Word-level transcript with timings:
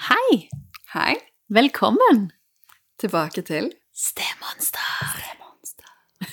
Hei! 0.00 0.48
Hei. 0.94 1.14
Velkommen! 1.48 2.30
Tilbake 2.98 3.42
til 3.42 3.72
Stemonster. 3.92 4.80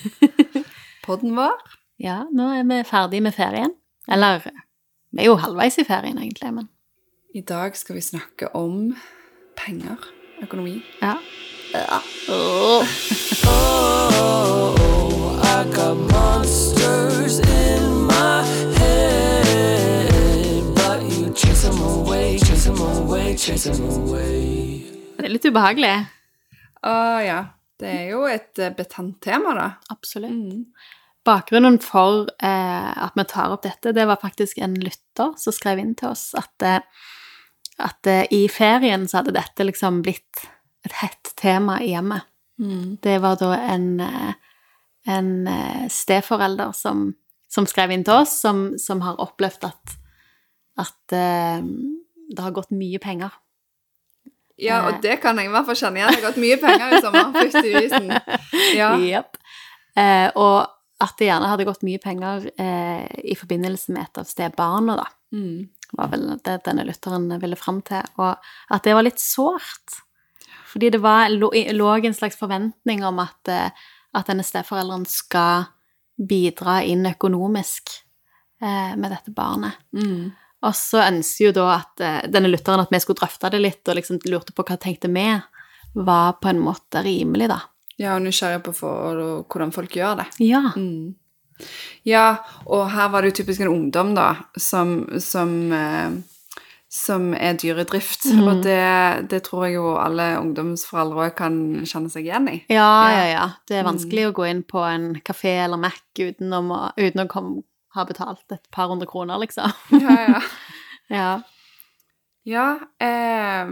podden 1.06 1.36
vår. 1.36 1.52
Ja, 2.00 2.22
nå 2.32 2.46
er 2.56 2.64
vi 2.64 2.78
ferdig 2.88 3.20
med 3.22 3.36
ferien. 3.36 3.74
Eller 4.08 4.40
vi 4.46 5.20
er 5.20 5.28
jo 5.28 5.36
halvveis 5.36 5.76
i 5.82 5.84
ferien, 5.84 6.16
egentlig, 6.16 6.54
men 6.54 6.70
I 7.34 7.44
dag 7.44 7.76
skal 7.76 7.98
vi 7.98 8.06
snakke 8.08 8.48
om 8.56 8.96
penger. 9.56 10.00
Økonomi. 10.42 10.82
ja. 11.02 11.18
ja. 11.74 12.00
Oh, 12.32 12.88
Oh, 13.52 15.40
I 15.44 15.64
got 15.76 15.96
monsters 16.08 17.47
Det 23.38 25.26
er 25.26 25.30
litt 25.30 25.46
ubehagelig. 25.46 25.94
Å 26.86 26.94
ja. 27.22 27.38
Det 27.78 27.86
er 27.86 28.08
jo 28.10 28.24
et 28.26 28.58
eh, 28.58 28.72
betent 28.74 29.20
tema, 29.22 29.52
da. 29.54 29.66
Absolutt. 29.94 30.34
Mm. 30.34 30.64
Bakgrunnen 31.28 31.76
for 31.82 32.26
eh, 32.42 32.88
at 33.04 33.14
vi 33.14 33.24
tar 33.30 33.52
opp 33.54 33.62
dette, 33.62 33.92
det 33.94 34.06
var 34.08 34.18
faktisk 34.18 34.58
en 34.64 34.74
lytter 34.82 35.36
som 35.38 35.54
skrev 35.54 35.78
inn 35.82 35.94
til 35.98 36.10
oss 36.10 36.32
at, 36.38 36.54
eh, 36.66 36.80
at 37.84 38.10
eh, 38.10 38.24
i 38.34 38.48
ferien 38.50 39.06
så 39.06 39.20
hadde 39.20 39.36
dette 39.36 39.66
liksom 39.66 40.00
blitt 40.02 40.42
et 40.86 40.96
hett 41.02 41.30
tema 41.38 41.78
i 41.84 41.92
hjemmet. 41.92 42.26
Mm. 42.58 42.98
Det 43.04 43.18
var 43.22 43.38
da 43.38 43.52
en, 43.60 44.00
en 45.06 45.30
steforelder 45.92 46.72
som, 46.74 47.12
som 47.46 47.68
skrev 47.70 47.94
inn 47.94 48.02
til 48.06 48.24
oss, 48.24 48.34
som, 48.42 48.72
som 48.82 49.04
har 49.06 49.20
opplevd 49.22 49.68
at, 49.68 49.94
at 50.82 51.14
eh, 51.14 51.62
det 52.28 52.44
har 52.44 52.54
gått 52.56 52.72
mye 52.74 53.00
penger. 53.02 53.34
Ja, 54.58 54.80
og 54.88 55.02
det 55.04 55.20
kan 55.22 55.38
jeg 55.38 55.46
i 55.48 55.52
hvert 55.52 55.68
fall 55.68 55.78
kjenne 55.78 56.00
igjen. 56.00 56.10
Det 56.10 56.18
har 56.18 56.26
gått 56.32 56.42
mye 56.42 56.58
penger 56.58 56.96
i 56.96 57.02
sommer. 57.04 57.28
Fytti 57.38 57.70
grisen. 57.72 58.10
Ja. 58.74 59.22
Eh, 59.98 60.28
og 60.34 60.66
at 60.98 61.14
det 61.20 61.28
gjerne 61.28 61.50
hadde 61.52 61.66
gått 61.68 61.84
mye 61.86 62.00
penger 62.02 62.48
eh, 62.58 63.06
i 63.22 63.36
forbindelse 63.38 63.94
med 63.94 64.08
et 64.08 64.20
av 64.20 64.26
stebarna, 64.26 64.98
da. 64.98 65.06
Mm. 65.28 65.68
var 65.92 66.08
vel 66.08 66.22
det 66.44 66.54
denne 66.64 66.86
lytteren 66.88 67.26
ville 67.42 67.56
fram 67.56 67.82
til, 67.84 68.00
og 68.16 68.38
at 68.72 68.86
det 68.86 68.94
var 68.96 69.06
litt 69.06 69.20
sårt. 69.22 70.00
Fordi 70.68 70.90
det 70.92 71.00
var, 71.04 71.28
lå, 71.32 71.52
lå 71.76 71.92
en 71.96 72.16
slags 72.16 72.36
forventning 72.36 73.04
om 73.06 73.22
at, 73.22 73.52
eh, 73.52 73.86
at 74.18 74.28
denne 74.28 74.44
steforelderen 74.44 75.06
skal 75.08 75.68
bidra 76.18 76.80
inn 76.82 77.06
økonomisk 77.06 77.94
eh, 78.60 78.94
med 78.98 79.12
dette 79.14 79.32
barnet. 79.34 79.78
Mm. 79.94 80.34
Og 80.66 80.74
så 80.74 81.04
ønsker 81.04 81.48
jo 81.48 81.54
da 81.60 81.66
at 81.76 82.02
eh, 82.02 82.20
denne 82.32 82.50
lytteren 82.50 82.82
at 82.82 82.90
vi 82.90 83.00
skulle 83.02 83.20
drøfte 83.20 83.50
det 83.54 83.60
litt, 83.62 83.82
og 83.86 83.98
liksom 83.98 84.18
lurte 84.26 84.54
på 84.56 84.64
hva 84.66 84.78
tenkte 84.80 85.10
vi 85.12 85.28
var 85.98 86.38
på 86.42 86.50
en 86.50 86.60
måte 86.62 87.02
rimelig, 87.04 87.48
da. 87.50 87.60
Ja, 87.98 88.14
og 88.16 88.22
nysgjerrig 88.26 88.62
på 88.66 88.74
for, 88.76 89.22
hvordan 89.50 89.72
folk 89.74 89.94
gjør 89.98 90.20
det. 90.20 90.28
Ja. 90.46 90.68
Mm. 90.76 91.14
Ja, 92.06 92.36
og 92.70 92.90
her 92.94 93.08
var 93.10 93.22
det 93.22 93.32
jo 93.32 93.40
typisk 93.40 93.64
en 93.64 93.72
ungdom, 93.72 94.12
da, 94.14 94.28
som, 94.54 95.00
som, 95.22 95.54
eh, 95.74 96.12
som 96.88 97.32
er 97.34 97.58
dyredrift. 97.58 98.28
Mhm. 98.30 98.44
Og 98.48 98.62
det, 98.66 99.30
det 99.32 99.42
tror 99.48 99.66
jeg 99.66 99.78
jo 99.78 99.96
alle 99.98 100.28
ungdomsforeldre 100.38 101.30
kan 101.38 101.58
kjenne 101.82 102.12
seg 102.12 102.28
igjen 102.28 102.50
i. 102.52 102.58
Ja, 102.70 102.90
Ja. 103.14 103.24
ja. 103.32 103.48
Det 103.66 103.80
er 103.80 103.88
vanskelig 103.88 104.28
å 104.28 104.36
gå 104.38 104.46
inn 104.50 104.62
på 104.62 104.84
en 104.86 105.10
kafé 105.26 105.58
eller 105.64 105.80
Mac 105.82 105.98
uten, 106.18 106.54
å 106.54 106.92
uten 106.96 107.24
å 107.24 107.28
kom, 107.30 107.50
ha 107.96 108.04
betalt 108.04 108.44
et 108.52 108.68
par 108.74 108.88
hundre 108.92 109.06
kroner, 109.10 109.38
liksom. 109.38 109.72
Ja, 110.04 110.18
ja. 110.28 110.40
Ja. 111.08 111.28
ja 112.44 112.66
eh, 113.00 113.70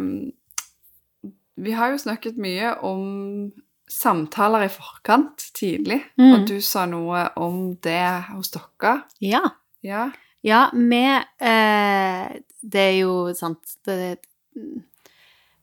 vi 1.57 1.73
har 1.77 1.91
jo 1.93 1.99
snakket 2.01 2.39
mye 2.41 2.75
om 2.85 3.53
samtaler 3.89 4.65
i 4.67 4.71
forkant 4.73 5.45
tidlig, 5.57 6.01
Mm. 6.19 6.33
og 6.35 6.47
du 6.49 6.57
sa 6.61 6.87
noe 6.87 7.27
om 7.37 7.77
det 7.85 8.01
hos 8.33 8.51
dere. 8.57 9.03
Ja. 9.21 9.43
Ja. 9.85 10.11
Ja, 10.43 10.71
vi 10.73 11.03
eh, 11.41 12.41
Det 12.63 12.81
er 12.81 12.97
jo 13.01 13.33
sant 13.35 13.77
det, 13.87 14.19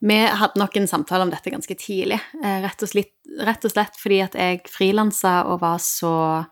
Vi 0.04 0.18
hadde 0.28 0.60
nok 0.60 0.76
en 0.78 0.88
samtale 0.88 1.24
om 1.24 1.30
dette 1.32 1.52
ganske 1.52 1.76
tidlig. 1.80 2.20
Eh, 2.44 2.62
rett, 2.64 2.82
og 2.84 2.90
slett, 2.90 3.14
rett 3.40 3.64
og 3.66 3.72
slett 3.72 3.96
fordi 4.00 4.22
at 4.24 4.34
jeg 4.36 4.62
frilansa 4.68 5.46
og 5.48 5.62
var 5.62 5.78
så 5.80 6.46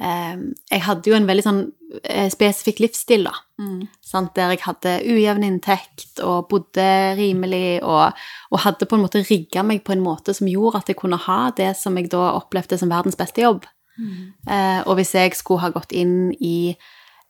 Jeg 0.00 0.80
hadde 0.86 1.10
jo 1.10 1.14
en 1.14 1.26
veldig 1.28 1.42
sånn 1.44 1.58
eh, 2.02 2.28
spesifikk 2.32 2.78
livsstil, 2.80 3.26
da. 3.28 3.34
Mm. 3.60 3.82
Sant? 4.00 4.32
Der 4.34 4.54
jeg 4.54 4.62
hadde 4.64 4.94
ujevn 5.04 5.44
inntekt 5.44 6.22
og 6.24 6.48
bodde 6.48 6.86
rimelig 7.18 7.82
og, 7.84 8.16
og 8.50 8.62
hadde 8.64 8.88
på 8.88 8.96
en 8.96 9.04
måte 9.04 9.20
rigga 9.28 9.62
meg 9.62 9.84
på 9.84 9.92
en 9.92 10.02
måte 10.04 10.32
som 10.34 10.48
gjorde 10.48 10.80
at 10.80 10.88
jeg 10.88 10.96
kunne 11.02 11.20
ha 11.26 11.50
det 11.56 11.74
som 11.76 11.96
jeg 12.00 12.08
da 12.10 12.22
opplevde 12.38 12.78
som 12.80 12.88
verdens 12.90 13.18
beste 13.20 13.44
jobb. 13.44 13.68
Eh, 14.48 14.80
og 14.88 14.96
hvis 14.96 15.12
jeg 15.14 15.36
skulle 15.36 15.60
ha 15.66 15.70
gått 15.74 15.92
inn 15.92 16.32
i 16.40 16.72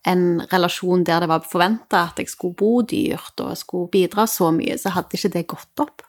en 0.06 0.40
relasjon 0.50 1.02
der 1.06 1.20
det 1.22 1.28
var 1.30 1.44
forventa 1.46 2.06
at 2.08 2.18
jeg 2.22 2.30
skulle 2.30 2.54
bo 2.58 2.80
dyrt 2.86 3.42
og 3.42 3.52
skulle 3.58 3.90
bidra 3.92 4.24
så 4.30 4.52
mye, 4.54 4.78
så 4.78 4.94
hadde 4.94 5.18
ikke 5.18 5.32
det 5.34 5.44
gått 5.50 5.82
opp. 5.82 6.02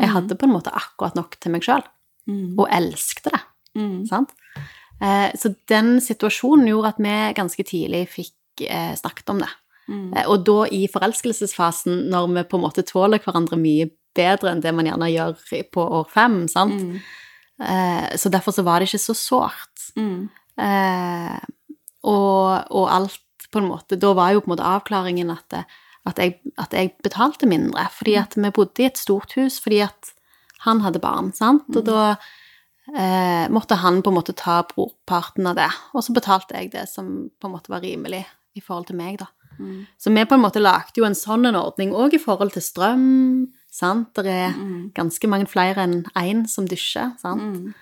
Jeg 0.00 0.08
hadde 0.16 0.36
på 0.40 0.48
en 0.48 0.56
måte 0.56 0.72
akkurat 0.72 1.14
nok 1.16 1.36
til 1.40 1.52
meg 1.52 1.62
sjøl, 1.68 1.84
Mm. 2.28 2.58
og 2.60 2.68
elskte 2.70 3.30
det. 3.32 3.40
Mm. 3.76 4.04
Sant? 4.06 4.30
Eh, 5.00 5.30
så 5.38 5.54
den 5.70 5.94
situasjonen 6.04 6.68
gjorde 6.68 6.92
at 6.92 7.00
vi 7.00 7.14
ganske 7.38 7.64
tidlig 7.64 8.04
fikk 8.12 8.66
eh, 8.66 8.92
snakket 8.98 9.32
om 9.32 9.40
det. 9.40 9.50
Mm. 9.88 10.12
Eh, 10.12 10.26
Og 10.28 10.44
da 10.44 10.58
i 10.76 10.82
forelskelsesfasen, 10.92 12.04
når 12.12 12.28
vi 12.34 12.44
på 12.50 12.60
en 12.60 12.66
måte 12.66 12.84
tåler 12.86 13.22
hverandre 13.24 13.58
mye 13.60 13.88
bedre 14.16 14.52
enn 14.52 14.60
det 14.60 14.74
man 14.74 14.88
gjerne 14.90 15.08
gjør 15.12 15.40
på 15.72 15.86
år 16.00 16.06
fem, 16.10 16.42
sant? 16.50 16.82
Mm. 16.82 17.00
Så 18.16 18.30
derfor 18.32 18.54
så 18.56 18.62
var 18.64 18.80
det 18.80 18.86
ikke 18.88 18.98
så 19.02 19.12
sårt. 19.14 19.82
Mm. 19.94 20.30
Og, 22.08 22.46
og 22.72 22.86
alt 22.88 23.18
på 23.52 23.60
en 23.60 23.68
måte 23.68 23.98
Da 24.00 24.14
var 24.16 24.32
jo 24.32 24.40
på 24.40 24.48
en 24.48 24.54
måte 24.54 24.64
avklaringen 24.64 25.28
at, 25.34 25.58
at, 26.08 26.16
jeg, 26.18 26.38
at 26.56 26.72
jeg 26.72 26.94
betalte 27.04 27.46
mindre. 27.50 27.84
Fordi 27.92 28.16
at 28.16 28.34
vi 28.38 28.50
bodde 28.56 28.82
i 28.82 28.88
et 28.88 28.98
stort 28.98 29.36
hus 29.36 29.60
fordi 29.60 29.82
at 29.84 30.12
han 30.64 30.80
hadde 30.80 31.04
barn, 31.04 31.30
sant? 31.36 31.68
Og 31.76 31.84
da 31.86 32.16
eh, 32.96 33.48
måtte 33.48 33.76
han 33.80 34.02
på 34.02 34.10
en 34.10 34.16
måte 34.18 34.34
ta 34.36 34.62
brorparten 34.62 35.46
av 35.46 35.56
det. 35.56 35.70
Og 35.94 36.02
så 36.04 36.12
betalte 36.16 36.54
jeg 36.56 36.72
det 36.72 36.88
som 36.88 37.30
på 37.40 37.46
en 37.48 37.54
måte 37.54 37.68
var 37.72 37.80
rimelig 37.84 38.24
i 38.56 38.60
forhold 38.60 38.86
til 38.86 38.96
meg, 38.96 39.18
da. 39.18 39.26
Mm. 39.60 39.86
Så 40.00 40.10
vi 40.14 40.24
på 40.24 40.34
en 40.34 40.42
måte 40.42 40.60
lagde 40.62 40.96
jo 40.96 41.04
en 41.04 41.14
sånn 41.14 41.46
en 41.46 41.54
ordning 41.58 41.92
òg 41.92 42.14
i 42.14 42.18
forhold 42.22 42.52
til 42.52 42.62
strøm. 42.62 43.48
sant? 43.70 44.14
Det 44.14 44.26
er 44.26 44.50
Mm. 44.52 44.92
ganske 44.94 45.28
mange 45.28 45.46
flere 45.46 45.76
enn 45.84 46.04
én 46.16 46.48
som 46.48 46.66
dusjer. 46.66 47.12
sant? 47.18 47.40
Mm. 47.40 47.74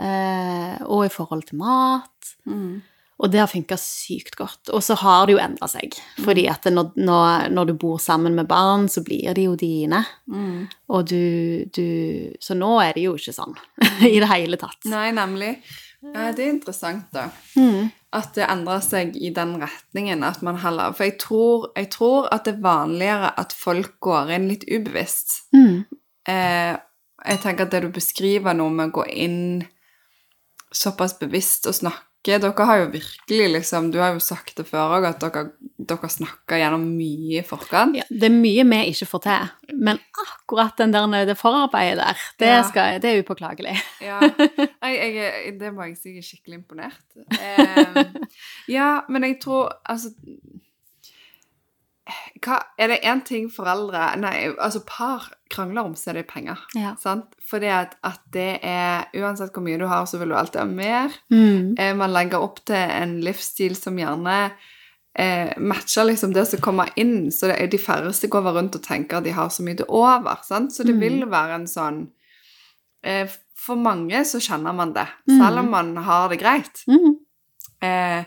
Eh, 0.00 0.78
og 0.86 1.04
i 1.06 1.08
forhold 1.08 1.44
til 1.46 1.58
mat. 1.58 2.34
Mm. 2.46 2.82
Og 3.18 3.30
det 3.32 3.40
har 3.42 3.50
funka 3.50 3.76
sykt 3.80 4.36
godt. 4.38 4.70
Og 4.70 4.82
så 4.84 4.94
har 5.00 5.26
det 5.26 5.34
jo 5.34 5.40
endra 5.42 5.66
seg. 5.70 5.96
Fordi 6.22 6.44
at 6.50 6.68
når, 6.70 6.92
når, 7.02 7.48
når 7.50 7.70
du 7.70 7.74
bor 7.82 7.98
sammen 8.02 8.36
med 8.38 8.46
barn, 8.50 8.86
så 8.88 9.02
blir 9.02 9.34
de 9.34 9.48
jo 9.48 9.56
dine. 9.58 10.04
Mm. 10.30 10.68
Og 10.94 11.08
du, 11.10 11.66
du 11.74 11.88
Så 12.40 12.54
nå 12.54 12.76
er 12.84 12.94
det 12.94 13.08
jo 13.08 13.16
ikke 13.18 13.34
sånn 13.34 13.56
i 14.06 14.16
det 14.22 14.30
hele 14.30 14.60
tatt. 14.60 14.78
Nei, 14.86 15.10
nemlig. 15.16 15.56
Ja, 15.98 16.30
det 16.30 16.44
er 16.44 16.52
interessant, 16.52 17.08
da. 17.10 17.26
Mm. 17.58 17.90
At 18.14 18.36
det 18.38 18.46
endrer 18.46 18.82
seg 18.86 19.16
i 19.18 19.32
den 19.34 19.56
retningen. 19.58 20.22
at 20.22 20.42
man 20.46 20.62
heller, 20.62 20.94
For 20.94 21.10
jeg 21.10 21.18
tror, 21.18 21.72
jeg 21.76 21.90
tror 21.90 22.28
at 22.30 22.46
det 22.46 22.54
er 22.54 22.66
vanligere 22.68 23.32
at 23.34 23.52
folk 23.52 23.98
går 24.00 24.30
inn 24.36 24.46
litt 24.52 24.68
ubevisst. 24.70 25.40
Mm. 25.52 25.82
Eh, 26.28 26.76
jeg 27.26 27.42
tenker 27.42 27.66
at 27.66 27.74
det 27.74 27.82
du 27.82 27.90
beskriver 27.90 28.54
nå 28.54 28.68
med 28.70 28.92
å 28.92 29.00
gå 29.00 29.08
inn 29.10 29.40
såpass 30.70 31.18
bevisst 31.18 31.66
og 31.66 31.74
snakke 31.74 32.07
Dere 32.26 32.64
har 32.66 32.78
jo 32.82 32.88
virkelig 32.92 33.46
liksom 33.54 33.90
Du 33.92 33.98
har 34.02 34.12
jo 34.12 34.20
sagt 34.20 34.56
det 34.58 34.66
før 34.68 34.96
òg, 34.98 35.04
at 35.08 35.20
dere, 35.22 35.44
dere 35.78 36.08
snakker 36.10 36.58
gjennom 36.60 36.82
mye 36.98 37.38
i 37.40 37.44
forkant. 37.46 37.96
Ja, 37.96 38.04
det 38.10 38.28
er 38.28 38.34
mye 38.34 38.64
vi 38.68 38.80
ikke 38.90 39.06
får 39.08 39.22
til. 39.24 39.46
Men 39.78 40.00
akkurat 40.18 40.76
den 40.80 40.92
der, 40.92 41.06
det 41.30 41.38
forarbeidet 41.38 42.02
der, 42.02 42.24
det, 42.42 42.48
Ja. 42.50 42.62
skal, 42.68 42.98
det 43.00 43.12
er 43.12 43.22
upåklagelig. 43.22 43.76
Ja. 44.04 44.18
Nei, 44.82 44.92
jeg, 44.98 45.54
det 45.60 45.72
må 45.72 45.86
jeg 45.88 45.96
si 45.96 46.10
jeg 46.16 46.24
er 46.24 46.28
skikkelig 46.28 46.58
imponert. 46.60 47.00
Eh, 47.38 48.04
ja, 48.68 49.00
men 49.08 49.24
jeg 49.24 49.40
tror 49.40 49.78
Altså 49.88 50.10
hva, 52.44 52.58
Er 52.78 52.88
det 52.88 53.00
én 53.04 53.20
ting 53.24 53.48
foreldre 53.50 54.16
Nei, 54.20 54.48
altså 54.58 54.80
par 54.86 55.28
krangler 55.50 55.84
om, 55.84 55.94
så 55.96 56.10
er 56.10 56.14
det 56.20 56.26
penger. 56.28 56.58
Ja. 56.76 56.94
Sant? 57.00 57.24
Fordi 57.48 57.66
at, 57.72 57.94
at 58.04 58.20
det 58.32 58.58
er 58.62 59.06
Uansett 59.16 59.52
hvor 59.54 59.62
mye 59.64 59.78
du 59.80 59.86
har, 59.88 60.04
så 60.06 60.18
vil 60.20 60.28
du 60.28 60.34
alltid 60.36 60.60
ha 60.60 60.66
mer. 60.66 61.14
Mm. 61.32 61.74
Eh, 61.78 61.94
man 61.96 62.12
legger 62.12 62.42
opp 62.44 62.60
til 62.68 62.76
en 62.76 63.20
livsstil 63.24 63.74
som 63.76 63.96
gjerne 63.98 64.50
eh, 65.18 65.54
matcher 65.58 66.04
liksom 66.04 66.34
det 66.36 66.44
som 66.50 66.60
kommer 66.60 66.90
inn. 67.00 67.30
Så 67.32 67.48
det 67.48 67.56
er 67.62 67.66
de 67.72 67.78
færreste 67.80 68.28
går 68.28 68.44
rundt 68.54 68.76
og 68.76 68.82
tenker 68.84 69.18
at 69.18 69.24
de 69.24 69.32
har 69.32 69.48
så 69.48 69.64
mye 69.64 69.76
til 69.80 69.88
over. 69.88 70.36
Sant? 70.44 70.72
Så 70.76 70.84
det 70.84 70.94
Mm. 70.94 71.00
vil 71.00 71.24
være 71.30 71.54
en 71.62 71.66
sånn 71.66 72.08
eh, 73.02 73.26
For 73.58 73.74
mange 73.76 74.20
så 74.24 74.38
kjenner 74.40 74.72
man 74.74 74.92
det, 74.94 75.06
Mm. 75.28 75.38
selv 75.40 75.58
om 75.58 75.70
man 75.70 75.96
har 75.96 76.28
det 76.28 76.38
greit. 76.40 76.84
Mm. 76.86 77.16
Eh, 77.82 78.24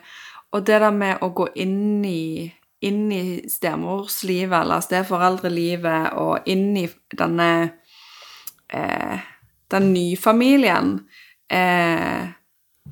og 0.53 0.65
det 0.65 0.81
der 0.81 0.91
med 0.91 1.19
å 1.21 1.29
gå 1.33 1.47
inn 1.55 2.03
i 2.05 2.51
inn 2.81 3.11
i 3.13 3.23
stemorslivet 3.49 4.57
eller 4.63 4.83
steforeldrelivet 4.83 6.15
og 6.19 6.47
inn 6.49 6.71
i 6.81 6.87
denne 7.17 7.49
eh, 8.73 9.27
Den 9.71 9.93
nyfamilien 9.93 10.95
eh, 11.51 12.31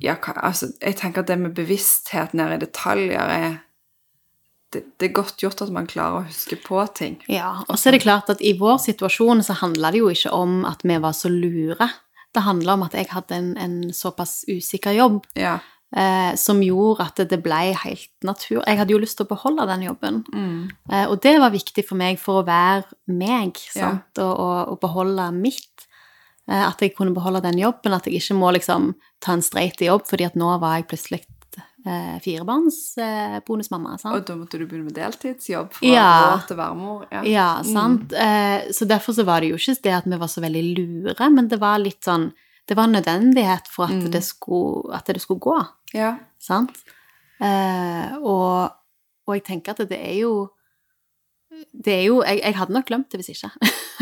Ja, 0.00 0.14
altså, 0.36 0.70
jeg 0.80 0.96
tenker 0.96 1.24
at 1.24 1.28
det 1.28 1.38
med 1.40 1.56
bevissthet 1.56 2.32
ned 2.38 2.54
i 2.54 2.62
detaljer 2.62 3.34
er 3.34 3.58
det, 4.70 4.84
det 5.02 5.08
er 5.08 5.16
godt 5.16 5.42
gjort 5.42 5.64
at 5.64 5.72
man 5.74 5.88
klarer 5.90 6.20
å 6.20 6.26
huske 6.28 6.54
på 6.62 6.78
ting. 6.94 7.16
Ja, 7.26 7.64
og 7.66 7.74
så 7.74 7.90
er 7.90 7.96
det 7.96 8.04
klart 8.04 8.30
at 8.30 8.38
i 8.38 8.52
vår 8.58 8.78
situasjon 8.84 9.42
så 9.42 9.56
handla 9.58 9.90
det 9.90 9.98
jo 9.98 10.12
ikke 10.12 10.30
om 10.30 10.60
at 10.68 10.84
vi 10.86 10.98
var 11.02 11.16
så 11.16 11.26
lure. 11.32 11.88
Det 12.30 12.44
handla 12.46 12.76
om 12.78 12.84
at 12.86 12.94
jeg 12.94 13.10
hadde 13.10 13.34
en, 13.34 13.50
en 13.58 13.76
såpass 13.90 14.44
usikker 14.46 14.94
jobb 14.94 15.24
Ja. 15.34 15.58
Eh, 15.96 16.34
som 16.36 16.60
gjorde 16.62 17.00
at 17.08 17.16
det 17.30 17.42
ble 17.42 17.74
helt 17.74 18.10
natur... 18.22 18.62
Jeg 18.66 18.78
hadde 18.78 18.92
jo 18.94 18.98
lyst 19.02 19.16
til 19.18 19.26
å 19.26 19.32
beholde 19.34 19.66
den 19.66 19.82
jobben. 19.88 20.22
Mm. 20.34 20.68
Eh, 20.92 21.06
og 21.10 21.20
det 21.24 21.38
var 21.40 21.50
viktig 21.50 21.84
for 21.88 21.96
meg 22.00 22.18
for 22.18 22.42
å 22.42 22.46
være 22.46 22.84
meg, 23.08 23.58
Ja. 23.74 23.90
sant? 23.90 24.18
Og, 24.22 24.32
og, 24.38 24.68
og 24.74 24.80
beholde 24.80 25.30
mitt. 25.34 25.86
Eh, 26.48 26.62
at 26.68 26.80
jeg 26.80 26.94
kunne 26.96 27.14
beholde 27.14 27.42
den 27.42 27.58
jobben, 27.58 27.92
at 27.94 28.06
jeg 28.06 28.20
ikke 28.22 28.38
må 28.38 28.52
liksom 28.54 28.94
ta 29.20 29.32
en 29.36 29.42
streit 29.42 29.80
jobb, 29.80 30.06
fordi 30.08 30.26
at 30.26 30.34
nå 30.38 30.58
var 30.62 30.78
jeg 30.80 30.88
plutselig 30.90 31.24
eh, 31.86 32.18
firebarnsbonusmamma. 32.20 33.36
Eh, 33.36 33.40
bonusmamma. 33.46 33.96
Og 34.14 34.24
da 34.26 34.34
måtte 34.36 34.58
du 34.60 34.66
begynne 34.66 34.84
med 34.90 34.94
deltidsjobb 34.98 35.72
fra 35.78 35.86
Ja. 35.88 36.36
å 36.36 36.46
til 36.46 36.56
værmor? 36.56 36.76
mor. 37.00 37.06
Ja. 37.12 37.22
Ja, 37.24 37.62
sant. 37.62 38.12
Eh, 38.12 38.70
så 38.72 38.86
derfor 38.86 39.12
så 39.14 39.24
var 39.24 39.40
det 39.40 39.50
jo 39.50 39.56
ikke 39.56 39.82
det 39.82 39.92
at 39.94 40.04
vi 40.06 40.16
var 40.18 40.28
så 40.28 40.40
veldig 40.42 40.64
lure, 40.76 41.30
men 41.30 41.48
det 41.48 41.58
var 41.60 41.78
litt 41.78 42.02
sånn 42.04 42.32
Det 42.68 42.76
var 42.76 42.84
en 42.84 42.92
nødvendighet 43.02 43.66
for 43.66 43.84
at, 43.86 43.90
Mm. 43.90 44.10
det, 44.12 44.22
skulle, 44.22 44.94
at 44.94 45.04
det 45.06 45.20
skulle 45.20 45.40
gå, 45.40 45.68
ja. 45.96 46.14
sant? 46.42 46.82
Eh, 47.40 48.16
og, 48.20 48.72
og 49.26 49.36
jeg 49.36 49.44
tenker 49.46 49.72
at 49.72 49.88
det 49.88 49.96
er 49.96 50.18
jo 50.20 50.32
Det 51.72 51.94
er 51.94 52.02
jo 52.04 52.18
Jeg, 52.20 52.42
jeg 52.44 52.56
hadde 52.58 52.74
nok 52.76 52.88
glemt 52.90 53.08
det 53.12 53.22
hvis 53.22 53.30
ikke. 53.32 53.48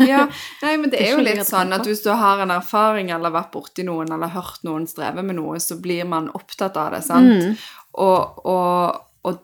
ja. 0.09 0.25
Nei, 0.61 0.73
men 0.75 0.89
det 0.91 0.99
Det 0.99 1.05
er 1.07 1.13
jo 1.15 1.23
litt 1.23 1.47
sånn 1.47 1.71
at 1.75 1.87
hvis 1.87 2.03
du 2.03 2.11
har 2.11 2.43
en 2.43 2.51
erfaring 2.51 3.13
eller 3.15 3.31
vært 3.31 3.53
borti 3.55 3.85
noen 3.87 4.11
eller 4.11 4.33
hørt 4.35 4.63
noen 4.67 4.87
streve 4.91 5.23
med 5.23 5.39
noe, 5.39 5.59
så 5.63 5.79
blir 5.79 6.03
man 6.07 6.27
opptatt 6.35 6.75
av 6.79 6.91
det, 6.97 7.03
sant? 7.07 7.31
Mm. 7.31 7.55
Og, 8.03 8.43
og, 8.43 8.99
og, 9.27 9.39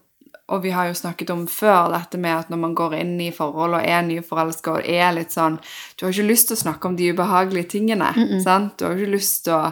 og 0.52 0.62
vi 0.64 0.76
har 0.76 0.92
jo 0.92 1.00
snakket 1.00 1.32
om 1.34 1.48
før 1.50 1.90
dette 1.96 2.20
med 2.22 2.36
at 2.36 2.52
når 2.54 2.62
man 2.68 2.76
går 2.78 3.00
inn 3.00 3.16
i 3.24 3.32
forhold 3.36 3.80
og 3.80 3.88
er 3.96 4.04
nyforelska 4.08 4.78
og 4.78 4.88
er 4.92 5.16
litt 5.18 5.34
sånn 5.34 5.58
Du 5.96 6.06
har 6.06 6.12
ikke 6.14 6.30
lyst 6.34 6.52
til 6.52 6.60
å 6.60 6.64
snakke 6.68 6.92
om 6.92 7.00
de 7.00 7.14
ubehagelige 7.16 7.72
tingene, 7.80 8.12
sant? 8.44 8.76
Du 8.78 8.90
har 8.90 9.00
ikke 9.00 9.16
lyst 9.18 9.48
til 9.48 9.56
å 9.56 9.70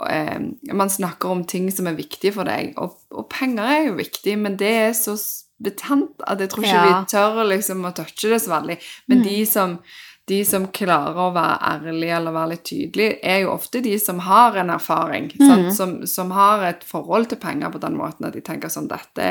Man 0.00 0.90
snakker 0.90 1.30
om 1.32 1.44
ting 1.48 1.70
som 1.72 1.86
er 1.88 1.96
viktige 1.96 2.34
for 2.36 2.44
deg, 2.48 2.74
og, 2.76 2.98
og 3.10 3.28
penger 3.32 3.64
er 3.64 3.84
jo 3.88 3.94
viktig, 4.00 4.36
men 4.38 4.56
det 4.60 4.72
er 4.88 4.92
så 4.96 5.14
betent 5.62 6.20
at 6.28 6.42
jeg 6.42 6.50
tror 6.52 6.66
ikke 6.66 6.74
Ja. 6.74 6.98
vi 7.00 7.06
tør 7.14 7.38
liksom 7.48 7.86
å 7.88 7.94
touche 7.96 8.28
det 8.34 8.42
så 8.44 8.52
veldig. 8.58 8.76
Men 9.08 9.22
de 9.24 9.38
som 9.48 9.78
de 10.26 10.40
som 10.44 10.64
klarer 10.74 11.14
å 11.22 11.28
være 11.30 11.58
ærlige 11.62 12.16
eller 12.16 12.34
være 12.34 12.50
litt 12.56 12.64
tydelige, 12.66 13.18
er 13.22 13.44
jo 13.44 13.52
ofte 13.52 13.78
de 13.80 13.92
som 14.02 14.18
har 14.26 14.56
en 14.58 14.72
erfaring, 14.74 15.28
sant? 15.38 15.68
Som, 15.76 15.92
som 16.10 16.32
har 16.34 16.64
et 16.66 16.82
forhold 16.84 17.28
til 17.30 17.38
penger 17.38 17.70
på 17.70 17.78
den 17.84 17.94
måten 17.94 18.26
at 18.26 18.34
de 18.34 18.42
tenker 18.42 18.72
sånn 18.72 18.88
Dette 18.90 19.28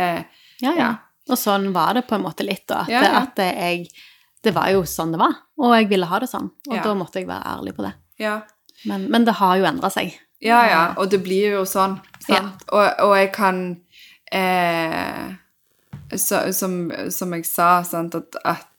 Ja, 0.64 0.72
ja. 0.72 0.90
Og 1.28 1.36
sånn 1.42 1.74
var 1.76 1.98
det 1.98 2.06
på 2.08 2.16
en 2.16 2.24
måte 2.24 2.46
litt, 2.48 2.64
da. 2.72 2.86
At, 2.86 2.94
Ja, 2.94 3.02
ja. 3.04 3.22
at 3.26 3.36
jeg 3.44 3.90
Det 4.46 4.54
var 4.56 4.70
jo 4.72 4.86
sånn 4.88 5.12
det 5.12 5.20
var, 5.20 5.36
og 5.60 5.76
jeg 5.76 5.90
ville 5.90 6.06
ha 6.08 6.20
det 6.24 6.30
sånn. 6.32 6.52
Og 6.70 6.78
da 6.80 6.94
måtte 6.96 7.20
jeg 7.20 7.28
være 7.28 7.44
ærlig 7.58 7.76
på 7.76 7.84
det. 7.84 7.94
Ja. 8.22 8.36
Men, 8.86 9.10
men 9.12 9.26
det 9.26 9.34
har 9.42 9.58
jo 9.58 9.66
endra 9.68 9.90
seg. 9.92 10.14
Ja, 10.46 10.62
ja, 10.70 10.84
og 11.02 11.10
det 11.10 11.24
blir 11.26 11.58
jo 11.58 11.66
sånn, 11.66 11.98
sant? 12.22 12.68
Og, 12.70 12.86
og 13.02 13.16
jeg 13.18 13.32
kan 13.34 13.62
eh, 14.30 15.34
så, 16.14 16.54
som, 16.54 16.80
som 17.10 17.34
jeg 17.34 17.48
sa, 17.50 17.80
sant, 17.88 18.16
at, 18.16 18.38
at 18.46 18.72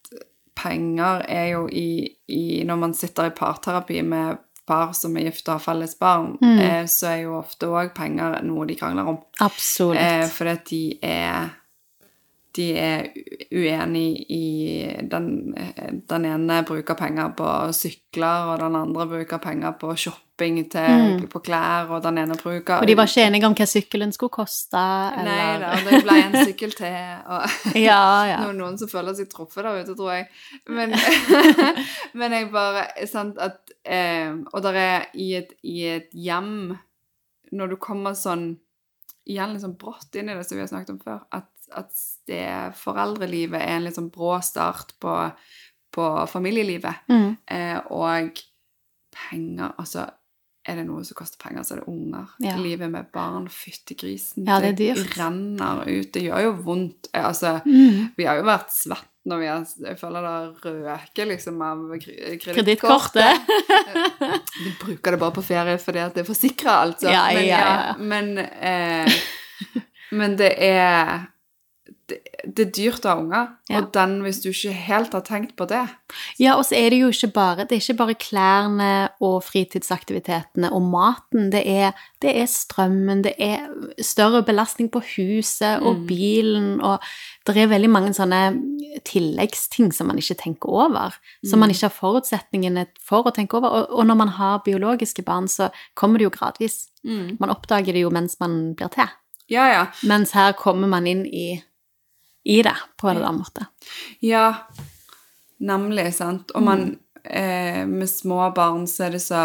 penger 0.57 1.25
er 1.29 1.47
jo 1.53 1.67
i, 1.69 2.07
i 2.33 2.65
Når 2.65 2.79
man 2.81 2.95
sitter 2.97 3.29
i 3.29 3.35
parterapi 3.37 4.01
med 4.03 4.39
par 4.67 4.93
som 4.99 5.15
er 5.17 5.29
gift 5.29 5.47
og 5.47 5.61
har 5.61 5.63
felles 5.63 5.95
barn, 5.99 6.33
eh, 6.43 6.85
så 6.91 7.13
er 7.13 7.21
jo 7.23 7.37
ofte 7.39 7.69
òg 7.71 7.93
penger 7.95 8.41
noe 8.43 8.67
de 8.67 8.75
krangler 8.79 9.13
om. 9.13 9.21
Absolutt. 9.45 10.01
Eh, 10.01 10.25
fordi 10.27 10.51
at 10.51 10.65
de 10.71 10.81
er 11.07 11.53
de 12.57 12.67
er 12.81 13.09
uenig 13.53 14.27
i 14.33 14.47
den, 15.11 15.27
den 16.09 16.25
ene 16.29 16.61
bruker 16.67 16.97
penger 16.99 17.35
på 17.37 17.49
sykler, 17.77 18.53
og 18.53 18.63
den 18.63 18.79
andre 18.79 19.07
bruker 19.11 19.41
penger 19.43 19.77
på 19.81 19.93
shopping 19.97 20.59
til, 20.73 21.27
på 21.33 21.43
klær, 21.45 21.91
og 21.93 22.03
den 22.05 22.21
ene 22.25 22.37
bruker 22.41 22.81
og 22.81 22.89
de 22.89 22.97
var 22.97 23.11
ikke 23.11 23.27
enige 23.29 23.49
om 23.49 23.57
hva 23.57 23.69
sykkelen 23.69 24.13
skulle 24.17 24.35
koste, 24.39 24.81
Nei 24.81 25.37
eller 25.37 25.63
da, 25.65 25.71
det 25.87 26.03
ble 26.07 26.19
en 26.25 26.37
sykkel 26.41 26.77
til, 26.77 26.99
og 27.27 27.57
Ja, 27.89 28.03
ja. 28.33 28.41
noen, 28.45 28.61
noen 28.63 28.81
som 28.81 28.91
føler 28.91 29.17
seg 29.17 29.31
truffet 29.33 29.65
der 29.65 29.81
ute, 29.83 29.97
tror 29.97 30.13
jeg. 30.17 30.29
Men, 30.69 30.95
men 32.19 32.37
jeg 32.37 32.53
bare 32.55 32.87
Sant 33.11 33.39
at 33.43 33.73
eh, 33.85 34.33
Og 34.53 34.63
der 34.65 34.79
er 34.81 35.05
i 35.15 35.33
et, 35.39 35.53
i 35.67 35.83
et 35.91 36.09
hjem 36.17 36.77
Når 37.53 37.75
du 37.75 37.77
kommer 37.83 38.17
sånn 38.19 38.55
igjen 39.27 39.55
litt 39.55 39.65
sånn 39.65 39.77
brått 39.79 40.15
inn 40.19 40.31
i 40.31 40.37
det 40.37 40.45
som 40.47 40.55
vi 40.57 40.63
har 40.63 40.71
snakket 40.71 40.93
om 40.95 40.99
før, 41.03 41.25
at, 41.35 41.49
at 41.75 41.91
det 42.27 42.75
foreldrelivet 42.79 43.61
er 43.63 43.77
en 43.77 43.85
litt 43.89 43.97
sånn 43.99 44.11
brå 44.15 44.37
start 44.43 44.95
på, 45.03 45.15
på 45.95 46.11
familielivet. 46.31 46.95
Mm. 47.09 47.37
Eh, 47.51 47.81
og 47.91 48.39
penger 49.17 49.73
Altså, 49.81 50.07
er 50.67 50.81
det 50.81 50.87
noe 50.89 51.05
som 51.07 51.15
koster 51.15 51.39
penger, 51.39 51.63
så 51.63 51.77
er 51.77 51.81
det 51.85 51.89
unger. 51.93 52.31
Ja. 52.43 52.57
Livet 52.59 52.91
med 52.91 53.07
barn, 53.15 53.45
fytti 53.49 53.95
grisen. 53.95 54.47
Ja, 54.49 54.59
det 54.61 54.73
det 54.81 54.97
renner 55.17 55.85
ut. 55.87 56.09
Det 56.13 56.25
gjør 56.27 56.43
jo 56.49 56.55
vondt. 56.67 57.07
Eh, 57.15 57.23
Altså, 57.25 57.61
Mm. 57.65 58.11
vi 58.17 58.25
har 58.27 58.37
jo 58.37 58.43
vært 58.43 58.71
svett 58.75 59.07
når 59.27 59.39
vi 59.41 59.47
har 59.47 59.65
Jeg 59.87 59.99
føler 59.99 60.23
det 60.23 60.63
røker 60.63 61.27
liksom 61.27 61.63
av 61.63 61.79
kre- 61.99 62.39
Kredittkortet. 62.39 63.41
vi 64.65 64.71
bruker 64.81 65.11
det 65.13 65.19
bare 65.21 65.33
på 65.35 65.43
ferie 65.45 65.79
fordi 65.79 65.99
at 66.03 66.15
det 66.15 66.23
er 66.25 66.33
forsikra, 66.35 66.77
altså. 66.87 67.11
Ja, 67.11 67.25
men, 67.35 67.47
ja, 67.47 67.59
ja. 67.59 67.95
men, 67.99 68.39
eh, 68.39 69.13
men 70.13 70.37
det 70.37 70.53
er 70.63 71.27
det, 72.09 72.19
det 72.57 72.63
er 72.67 72.71
dyrt 72.71 73.05
å 73.05 73.09
ha 73.09 73.17
unger, 73.19 73.49
Ja. 73.69 73.81
og 73.81 73.89
den, 73.93 74.21
hvis 74.23 74.41
du 74.43 74.51
ikke 74.53 74.73
helt 74.73 75.13
har 75.13 75.23
tenkt 75.27 75.57
på 75.59 75.67
det 75.67 75.89
Ja, 76.39 76.53
og 76.55 76.65
så 76.69 76.77
er 76.79 76.91
det 76.91 77.01
jo 77.01 77.09
ikke 77.11 77.33
bare 77.35 77.65
Det 77.67 77.73
er 77.73 77.81
ikke 77.83 77.97
bare 77.99 78.15
klærne 78.15 79.09
og 79.21 79.43
fritidsaktivitetene 79.43 80.71
og 80.73 80.83
maten. 80.83 81.51
Det 81.51 81.65
er, 81.67 81.93
det 82.23 82.37
er 82.37 82.47
strømmen, 82.47 83.23
det 83.25 83.33
er 83.43 83.67
større 84.01 84.45
belastning 84.47 84.91
på 84.91 85.03
huset 85.17 85.83
og 85.83 85.97
Mm. 85.97 86.07
bilen, 86.07 86.81
og 86.81 87.01
det 87.47 87.57
er 87.57 87.67
veldig 87.67 87.91
mange 87.91 88.15
sånne 88.15 88.55
tilleggsting 89.05 89.93
som 89.93 90.07
man 90.11 90.19
ikke 90.19 90.37
tenker 90.41 90.69
over. 90.69 91.15
Som 91.45 91.59
Mm. 91.59 91.61
man 91.61 91.71
ikke 91.71 91.89
har 91.89 91.97
forutsetningene 92.01 92.87
for 93.01 93.25
å 93.25 93.33
tenke 93.35 93.55
over. 93.57 93.69
Og, 93.69 93.91
og 93.99 94.07
når 94.07 94.15
man 94.17 94.29
har 94.29 94.63
biologiske 94.65 95.23
barn, 95.25 95.49
så 95.49 95.71
kommer 95.95 96.19
det 96.19 96.25
jo 96.25 96.31
gradvis. 96.31 96.89
Man 97.05 97.51
oppdager 97.51 97.93
det 97.93 98.03
jo 98.03 98.11
mens 98.11 98.37
man 98.41 98.75
blir 98.75 98.89
til. 98.91 99.09
Ja, 99.49 99.67
ja. 99.71 99.87
Mens 100.03 100.33
her 100.33 100.53
kommer 100.59 100.89
man 100.89 101.07
inn 101.07 101.25
i, 101.27 101.63
i 102.47 102.61
det 102.63 102.77
på 102.97 103.09
en 103.09 103.17
eller 103.17 103.27
annen 103.33 103.43
måte. 103.43 103.67
Ja, 104.25 104.55
nemlig, 105.59 106.13
sant. 106.15 106.53
Og 106.55 106.63
man 106.63 106.85
eh, 107.25 107.83
Med 107.87 108.11
små 108.11 108.51
barn 108.55 108.87
så 108.87 109.09
er 109.09 109.17
det 109.17 109.23
så 109.25 109.43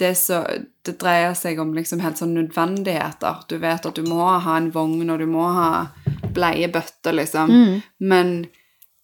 det, 0.00 0.14
så 0.18 0.40
det 0.82 0.96
dreier 0.98 1.34
seg 1.38 1.60
om 1.62 1.74
liksom 1.76 2.00
helt 2.02 2.18
sånn 2.18 2.34
nødvendigheter. 2.34 3.44
Du 3.46 3.58
vet 3.62 3.86
at 3.86 3.94
du 3.94 4.02
må 4.08 4.24
ha 4.24 4.56
en 4.58 4.70
vogn, 4.74 5.10
og 5.12 5.20
du 5.20 5.28
må 5.30 5.44
ha 5.54 5.68
bleiebøtter, 6.34 7.14
liksom. 7.14 7.52
Mm. 7.52 7.76
Men, 7.98 8.32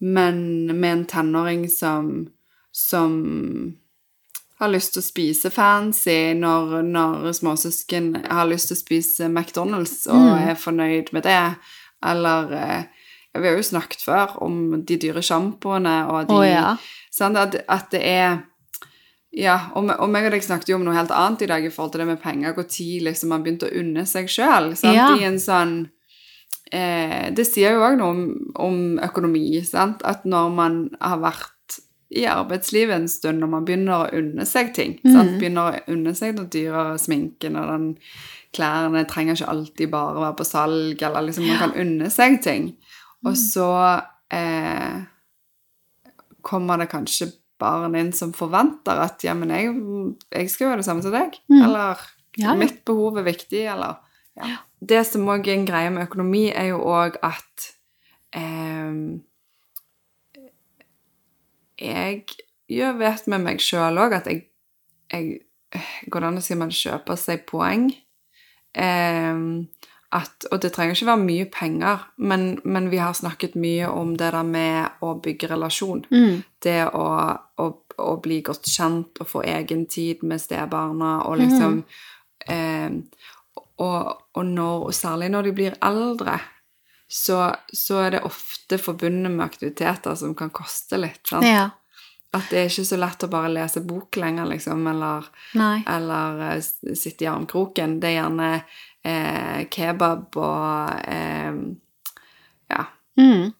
men 0.00 0.40
med 0.72 0.92
en 0.92 1.04
tenåring 1.12 1.68
som, 1.70 2.08
som 2.74 3.14
har 4.58 4.72
lyst 4.72 4.96
til 4.96 5.04
å 5.04 5.06
spise 5.06 5.50
fancy 5.54 6.34
når, 6.34 6.80
når 6.88 7.28
småsøsken 7.36 8.14
har 8.24 8.48
lyst 8.50 8.72
til 8.72 8.78
å 8.78 8.82
spise 8.82 9.28
McDonald's 9.30 10.08
og 10.10 10.18
Mm. 10.18 10.48
er 10.48 10.54
fornøyd 10.58 11.12
med 11.14 11.28
det, 11.28 11.54
eller 12.04 12.52
eh, 12.52 12.82
ja, 13.32 13.40
Vi 13.40 13.48
har 13.48 13.56
jo 13.56 13.62
snakket 13.62 14.02
før 14.04 14.38
om 14.44 14.84
de 14.86 14.96
dyre 15.00 15.22
sjampoene 15.22 15.96
og 16.12 16.30
de 16.30 16.36
oh, 16.36 16.46
ja. 16.46 16.76
sant, 17.12 17.36
at, 17.36 17.60
at 17.68 17.90
det 17.94 18.02
er 18.04 18.38
Ja, 19.34 19.58
og, 19.76 19.90
og 19.98 20.08
meg 20.10 20.24
og 20.24 20.32
deg 20.32 20.42
snakket 20.44 20.72
jo 20.72 20.78
om 20.78 20.86
noe 20.86 20.96
helt 20.96 21.12
annet 21.12 21.44
i 21.44 21.50
dag 21.50 21.64
i 21.64 21.70
forhold 21.70 21.92
til 21.92 22.02
det 22.02 22.08
med 22.08 22.22
penger, 22.22 22.54
hvor 22.56 22.64
tid 22.64 23.04
liksom 23.04 23.28
man 23.34 23.44
begynte 23.44 23.68
å 23.68 23.76
unne 23.76 24.06
seg 24.08 24.30
sjøl. 24.32 24.72
Ja. 24.88 25.10
I 25.20 25.26
en 25.28 25.36
sånn 25.42 25.74
eh, 26.72 27.28
Det 27.36 27.44
sier 27.46 27.76
jo 27.76 27.84
òg 27.84 27.98
noe 28.00 28.14
om, 28.14 28.24
om 28.56 28.80
økonomi, 29.04 29.60
sant? 29.68 30.00
At 30.08 30.24
når 30.24 30.48
man 30.56 30.80
har 30.96 31.20
vært 31.20 31.54
i 32.08 32.24
arbeidslivet 32.24 32.96
en 32.96 33.08
stund, 33.12 33.42
når 33.42 33.52
man 33.52 33.68
begynner 33.68 34.06
å 34.06 34.16
unne 34.16 34.48
seg 34.48 34.72
ting 34.76 34.96
sant? 35.04 35.36
Begynner 35.36 35.68
å 35.68 35.92
unne 35.92 36.14
seg 36.16 36.38
den 36.38 36.48
dyrere 36.52 36.96
sminken 37.00 37.60
og 37.60 37.68
den 37.68 37.88
klærne 38.54 39.04
trenger 39.08 39.36
ikke 39.36 39.50
alltid 39.52 39.90
bare 39.92 40.20
være 40.22 40.36
på 40.38 40.46
salg, 40.48 41.02
eller 41.02 41.26
liksom 41.26 41.46
man 41.48 41.60
kan 41.60 41.74
unne 41.82 42.08
seg 42.10 42.38
ting. 42.44 42.70
Og 43.26 43.36
så 43.36 43.68
eh, 44.32 45.02
kommer 46.46 46.78
det 46.80 46.88
kanskje 46.92 47.30
barn 47.58 47.96
inn 47.98 48.12
som 48.14 48.30
forventer 48.36 49.00
at 49.02 49.24
ja, 49.26 49.34
men 49.34 49.50
jeg, 49.50 49.72
jeg 50.30 50.50
skal 50.52 50.68
gjøre 50.68 50.80
det 50.80 50.86
samme 50.86 51.02
som 51.04 51.14
deg. 51.14 51.40
Eller 51.50 51.98
Ja, 52.38 52.52
ja. 52.52 52.54
mitt 52.54 52.84
behov 52.86 53.16
er 53.18 53.26
viktig, 53.26 53.64
eller 53.66 53.98
ja. 54.38 54.60
Det 54.78 55.00
som 55.08 55.26
òg 55.26 55.48
er 55.48 55.56
en 55.56 55.64
greie 55.66 55.90
med 55.90 56.04
økonomi, 56.06 56.44
er 56.54 56.68
jo 56.70 56.78
òg 56.86 57.16
at 57.26 57.64
eh, 58.38 59.18
Jeg 61.78 62.22
gjør, 62.70 62.96
vet 63.00 63.26
med 63.30 63.42
meg 63.42 63.62
sjøl 63.62 63.98
òg 63.98 64.14
at 64.20 64.30
jeg, 64.30 64.44
jeg 65.12 65.40
Går 66.08 66.22
det 66.24 66.28
an 66.30 66.38
å 66.40 66.44
si 66.44 66.54
man 66.56 66.70
kjøper 66.72 67.18
seg 67.20 67.42
poeng? 67.48 67.90
At, 68.76 70.46
og 70.48 70.62
det 70.62 70.70
trenger 70.72 70.96
ikke 70.96 71.06
være 71.10 71.20
mye 71.20 71.46
penger, 71.52 72.04
men, 72.16 72.46
men 72.64 72.86
vi 72.88 72.96
har 72.96 73.12
snakket 73.12 73.58
mye 73.60 73.90
om 73.92 74.14
det 74.16 74.30
der 74.32 74.46
med 74.46 75.04
å 75.04 75.14
bygge 75.20 75.50
relasjon. 75.50 76.04
Mm. 76.08 76.38
Det 76.64 76.78
å, 76.96 77.08
å, 77.60 77.66
å 78.00 78.14
bli 78.24 78.38
godt 78.46 78.70
kjent 78.72 79.20
og 79.20 79.28
få 79.28 79.42
egen 79.44 79.84
tid 79.90 80.24
med 80.24 80.40
stebarna 80.40 81.18
og 81.28 81.36
liksom 81.42 81.82
eh, 82.48 82.88
og, 83.78 84.22
og, 84.34 84.46
når, 84.46 84.86
og 84.88 84.94
særlig 84.96 85.28
når 85.34 85.50
de 85.50 85.52
blir 85.60 85.76
eldre, 85.84 86.38
så, 87.08 87.42
så 87.72 88.00
er 88.04 88.16
det 88.16 88.24
ofte 88.28 88.78
forbundet 88.80 89.32
med 89.32 89.44
aktiviteter 89.46 90.16
som 90.18 90.34
kan 90.36 90.50
koste 90.54 90.98
litt. 91.00 91.22
Sant? 91.28 91.46
Ja. 91.46 91.68
At 92.36 92.50
det 92.50 92.58
er 92.60 92.66
ikke 92.68 92.84
så 92.84 92.96
lett 93.00 93.22
å 93.24 93.28
bare 93.32 93.48
lese 93.48 93.80
bok 93.88 94.16
lenger, 94.20 94.44
liksom, 94.50 94.82
eller, 94.90 95.24
eller 95.88 96.42
eh, 96.50 96.60
sitte 96.94 97.24
i 97.24 97.28
armkroken. 97.30 97.94
Det 98.00 98.10
er 98.10 98.16
gjerne 98.18 98.48
eh, 99.04 99.62
kebab 99.72 100.36
og 100.36 101.08
eh, 101.08 101.54
ja, 102.70 102.84
Mm. 103.18 103.52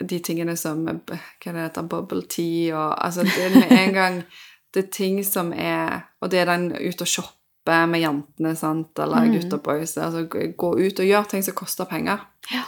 de 0.00 0.18
tingene 0.24 0.56
som 0.56 0.80
eh, 0.88 1.18
Hva 1.44 1.52
det 1.52 1.60
heter 1.68 1.82
Bubble 1.86 2.22
tea 2.26 2.74
og 2.74 2.96
Altså, 3.04 3.22
det 3.22 3.44
er 3.44 3.52
med 3.54 3.70
en 3.78 3.92
gang 3.94 4.16
Det 4.74 4.82
er 4.84 4.88
ting 4.90 5.20
som 5.24 5.52
er 5.52 6.00
Og 6.20 6.30
det 6.32 6.40
er 6.40 6.46
den 6.50 6.72
ut 6.74 7.00
og 7.04 7.06
shoppe 7.06 7.76
med 7.86 8.00
jentene, 8.00 8.56
sant, 8.56 8.98
eller 8.98 9.28
Mm. 9.28 9.32
gutter 9.36 9.58
boys. 9.58 9.96
Altså 9.98 10.24
gå 10.26 10.48
gå 10.56 10.72
ut 10.80 10.98
og 11.00 11.06
gjøre 11.06 11.28
ting 11.28 11.42
som 11.44 11.54
koster 11.54 11.84
penger. 11.84 12.18
Ja. 12.50 12.62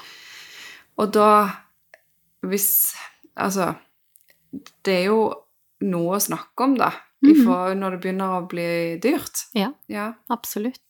Og 0.98 1.12
da 1.16 1.48
Hvis 2.46 2.94
Altså 3.36 3.72
Det 4.84 4.94
er 4.94 5.04
jo 5.06 5.34
noe 5.82 6.16
å 6.16 6.20
snakke 6.20 6.64
om, 6.64 6.74
da. 6.76 6.90
i 7.22 7.34
Mhm. 7.34 7.76
når 7.78 7.90
det 7.90 8.00
begynner 8.00 8.30
å 8.40 8.48
bli 8.48 8.96
dyrt. 8.98 9.44
Ja. 9.54 9.72
Ja. 9.88 10.14
Absolutt. 10.30 10.80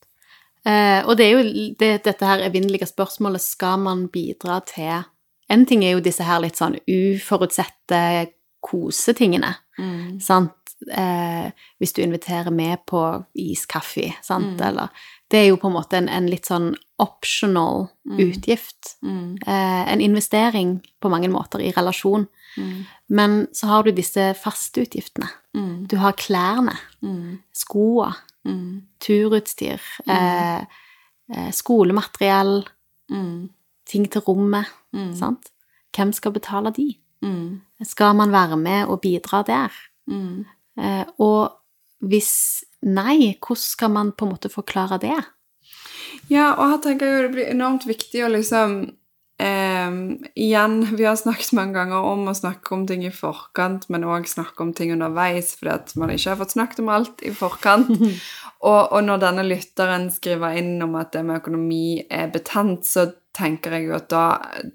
Eh, 0.64 1.02
og 1.04 1.16
det 1.16 1.26
er 1.26 1.30
jo 1.42 1.72
det, 1.78 2.04
dette 2.04 2.22
her 2.26 2.38
evinnelige 2.48 2.86
spørsmålet 2.86 3.40
skal 3.40 3.78
man 3.78 4.08
bidra 4.08 4.60
til 4.64 5.04
En 5.50 5.66
ting 5.66 5.82
er 5.84 5.92
jo 5.96 6.00
disse 6.00 6.22
her 6.22 6.38
litt 6.38 6.54
sånn 6.54 6.78
uforutsette 6.86 8.28
kosetingene, 8.62 9.56
Mm. 9.78 10.20
sant. 10.22 10.52
Eh, 10.92 11.50
hvis 11.80 11.92
du 11.92 12.02
inviterer 12.02 12.50
med 12.52 12.78
på 12.86 13.24
iskaffe, 13.36 14.14
sant, 14.22 14.56
Mm. 14.58 14.66
eller 14.68 14.88
Det 15.30 15.38
er 15.38 15.46
jo 15.50 15.56
på 15.62 15.68
en 15.70 15.74
måte 15.76 15.96
en, 15.96 16.08
en 16.08 16.26
litt 16.30 16.46
sånn 16.50 16.72
optional 16.98 17.88
Mm. 18.10 18.18
utgift. 18.18 18.96
Mm. 19.04 19.36
Eh, 19.46 19.92
en 19.92 20.00
investering 20.00 20.80
på 21.00 21.08
mange 21.12 21.28
måter 21.30 21.60
i 21.62 21.70
relasjon. 21.72 22.26
Mm. 22.58 22.86
Men 23.08 23.46
så 23.54 23.66
har 23.70 23.82
du 23.86 23.92
disse 23.92 24.34
faste 24.34 24.82
utgiftene. 24.82 25.28
Mm. 25.54 25.86
Du 25.86 25.96
har 25.96 26.12
klærne, 26.18 26.74
Mm. 27.02 27.38
skoa, 27.54 28.14
Mm. 28.44 28.82
turutstyr, 29.00 29.80
eh, 30.08 30.64
eh, 31.32 31.50
skolemateriell, 31.52 32.64
ting 33.86 34.06
til 34.10 34.20
rommet, 34.22 34.66
Mm. 34.92 35.14
sant? 35.14 35.50
Hvem 35.96 36.12
skal 36.12 36.32
betale 36.32 36.72
de? 36.74 36.96
Skal 37.84 38.14
man 38.14 38.30
være 38.32 38.56
med 38.56 38.86
og 38.88 39.00
bidra 39.02 39.42
der? 39.46 39.70
Eh, 40.78 41.04
og 41.18 41.52
hvis 42.00 42.32
nei, 42.86 43.36
hvordan 43.38 43.60
skal 43.62 43.92
man 43.92 44.14
på 44.16 44.26
en 44.26 44.32
måte 44.34 44.52
forklare 44.52 45.00
det? 45.02 45.18
Ja, 46.30 46.54
og 46.56 46.64
her 46.72 46.80
tenker 46.84 47.06
jeg 47.06 47.16
jo 47.16 47.26
det 47.26 47.34
blir 47.34 47.52
enormt 47.52 47.86
viktig 47.88 48.24
å 48.24 48.32
liksom 48.32 48.80
eh, 49.42 49.94
Igjen, 50.40 50.78
vi 50.96 51.06
har 51.06 51.18
snakket 51.18 51.52
mange 51.58 51.76
ganger 51.78 52.08
om 52.08 52.26
å 52.30 52.36
snakke 52.36 52.74
om 52.76 52.86
ting 52.88 53.04
i 53.06 53.12
forkant, 53.14 53.88
men 53.92 54.06
òg 54.08 54.28
snakke 54.30 54.64
om 54.64 54.72
ting 54.76 54.94
underveis, 54.94 55.54
fordi 55.58 55.74
at 55.74 55.94
man 56.00 56.12
ikke 56.14 56.32
har 56.32 56.40
fått 56.40 56.56
snakket 56.56 56.82
om 56.84 56.92
alt 56.94 57.24
i 57.26 57.34
forkant. 57.36 57.92
og, 58.70 58.82
og 58.82 59.00
når 59.06 59.24
denne 59.26 59.46
lytteren 59.46 60.10
skriver 60.14 60.60
inn 60.60 60.76
om 60.86 60.98
at 61.00 61.12
det 61.16 61.24
med 61.26 61.42
økonomi 61.42 62.00
er 62.08 62.32
betent, 62.32 62.88
så 62.88 63.10
tenker 63.36 63.76
jeg 63.76 63.88
jo 63.88 63.96
at 63.96 64.10
da, 64.10 64.24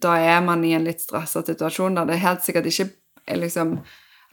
da 0.01 0.15
er 0.21 0.39
man 0.45 0.63
i 0.63 0.73
en 0.77 0.85
litt 0.87 1.03
stressa 1.03 1.43
situasjon 1.45 1.97
der 1.97 2.07
det 2.07 2.21
helt 2.23 2.45
sikkert 2.45 2.69
ikke 2.71 2.87
er 3.27 3.41
liksom 3.41 3.79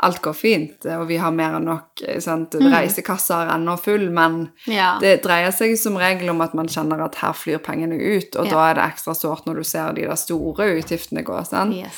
Alt 0.02 0.20
går 0.22 0.34
fint, 0.34 0.86
og 0.98 1.06
vi 1.08 1.16
har 1.22 1.30
mer 1.30 1.54
enn 1.60 1.64
nok. 1.68 2.00
Sant? 2.24 2.54
Reisekassa 2.58 3.36
er 3.44 3.52
ennå 3.54 3.76
full, 3.78 4.08
men 4.10 4.50
Ja. 4.66 4.98
det 4.98 5.22
dreier 5.22 5.52
seg 5.54 5.76
som 5.78 5.94
regel 5.96 6.30
om 6.30 6.40
at 6.40 6.54
man 6.58 6.66
kjenner 6.66 7.04
at 7.04 7.14
her 7.22 7.32
flyr 7.32 7.58
pengene 7.62 7.94
ut, 8.00 8.34
og 8.36 8.46
Ja. 8.46 8.50
da 8.50 8.70
er 8.70 8.74
det 8.74 8.84
ekstra 8.92 9.14
sårt 9.14 9.46
når 9.46 9.54
du 9.56 9.62
ser 9.64 9.92
de 9.92 10.02
der 10.08 10.16
store 10.16 10.66
utgiftene 10.82 11.22
gå. 11.24 11.46
sant? 11.46 11.74
Yes. 11.74 11.94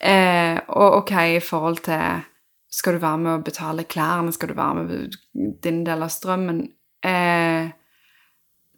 Eh, 0.00 0.58
og 0.68 0.96
ok, 1.02 1.12
i 1.36 1.40
forhold 1.40 1.82
til 1.82 2.24
Skal 2.74 2.94
du 2.94 2.98
være 3.00 3.18
med 3.18 3.40
å 3.40 3.44
betale 3.44 3.84
klærne? 3.84 4.32
Skal 4.32 4.48
du 4.48 4.54
være 4.54 4.74
med 4.74 5.14
din 5.62 5.84
del 5.84 6.02
av 6.02 6.08
strømmen? 6.08 6.70
Eh, 7.04 7.68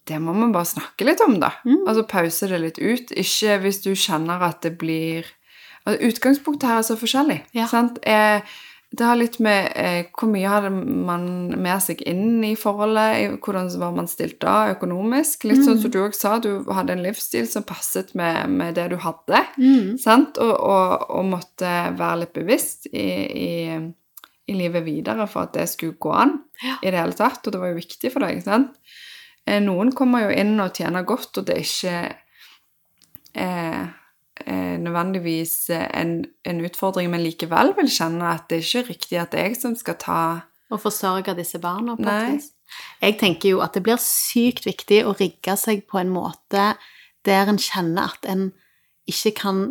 det 0.07 0.19
må 0.21 0.35
man 0.35 0.53
bare 0.53 0.65
snakke 0.67 1.05
litt 1.07 1.21
om, 1.21 1.39
da. 1.41 1.51
Mm. 1.65 1.87
Altså 1.87 2.03
pause 2.09 2.49
det 2.49 2.61
litt 2.61 2.79
ut. 2.79 3.13
Ikke 3.17 3.61
hvis 3.63 3.83
du 3.85 3.93
kjenner 3.95 4.43
at 4.43 4.61
det 4.63 4.77
blir 4.79 5.25
Utgangspunktet 5.87 6.69
her 6.69 6.79
er 6.81 6.87
så 6.87 6.97
forskjellig. 6.97 7.43
Ja. 7.53 7.67
Sant? 7.69 7.99
Eh, 8.09 8.41
det 8.95 9.03
har 9.09 9.17
litt 9.19 9.41
med 9.43 9.73
eh, 9.75 10.05
hvor 10.15 10.29
mye 10.31 10.47
hadde 10.49 10.69
man 10.71 11.25
med 11.59 11.83
seg 11.83 11.99
inn 12.07 12.45
i 12.47 12.53
forholdet, 12.57 13.17
i 13.19 13.25
hvordan 13.43 13.67
var 13.83 13.91
man 13.97 14.07
stilt 14.09 14.37
da 14.45 14.69
økonomisk. 14.71 15.45
Litt 15.51 15.65
sånn 15.67 15.81
som 15.83 15.91
du 15.91 15.99
òg 16.05 16.15
sa, 16.15 16.37
du 16.39 16.63
hadde 16.71 16.95
en 16.95 17.03
livsstil 17.03 17.49
som 17.51 17.67
passet 17.67 18.13
med, 18.15 18.49
med 18.55 18.77
det 18.79 18.87
du 18.93 18.97
hadde. 19.03 19.41
Mm. 19.59 19.97
Sant? 19.99 20.39
Og, 20.39 20.55
og, 20.55 21.05
og 21.11 21.27
måtte 21.33 21.73
være 21.99 22.21
litt 22.23 22.33
bevisst 22.39 22.87
i, 22.93 23.09
i, 23.49 23.51
i 24.47 24.57
livet 24.61 24.87
videre 24.87 25.27
for 25.27 25.49
at 25.49 25.59
det 25.59 25.67
skulle 25.73 25.99
gå 25.99 26.15
an 26.15 26.39
Ja. 26.63 26.77
i 26.81 26.93
det 26.95 27.01
hele 27.03 27.19
tatt. 27.19 27.43
Og 27.45 27.53
det 27.53 27.61
var 27.65 27.75
jo 27.75 27.81
viktig 27.83 28.15
for 28.15 28.23
deg. 28.29 28.45
sant? 28.47 28.79
Eh, 29.45 29.59
Noen 29.61 29.91
kommer 29.93 30.29
jo 30.29 30.39
inn 30.39 30.55
og 30.63 30.71
tjener 30.79 31.03
godt, 31.05 31.43
og 31.43 31.51
det 31.51 31.59
er 31.59 31.67
ikke 31.67 31.99
eh, 33.43 33.83
eh, 34.47 34.77
nødvendigvis 34.81 35.71
en, 35.75 36.25
en 36.45 36.65
utfordring, 36.65 37.11
men 37.11 37.25
likevel 37.25 37.75
vil 37.79 37.91
kjenne 37.91 38.35
at 38.35 38.49
det 38.51 38.61
er 38.61 38.67
ikke 38.67 38.89
riktig 38.93 39.21
at 39.21 39.33
det 39.33 39.41
er 39.41 39.49
jeg 39.53 39.61
som 39.61 39.77
skal 39.79 39.99
ta 40.01 40.21
Og 40.73 40.81
forsørge 40.81 41.37
disse 41.37 41.59
barna 41.61 41.97
på 41.97 42.09
et 42.09 42.35
vis. 42.35 42.51
Jeg 43.03 43.19
tenker 43.21 43.55
jo 43.55 43.61
at 43.63 43.75
det 43.77 43.85
blir 43.87 44.01
sykt 44.01 44.65
viktig 44.67 45.05
å 45.07 45.15
rigge 45.19 45.57
seg 45.61 45.85
på 45.91 46.01
en 46.01 46.11
måte 46.11 46.73
der 47.25 47.51
en 47.51 47.61
kjenner 47.61 48.15
at 48.17 48.29
en 48.29 48.51
ikke 49.09 49.35
kan 49.45 49.65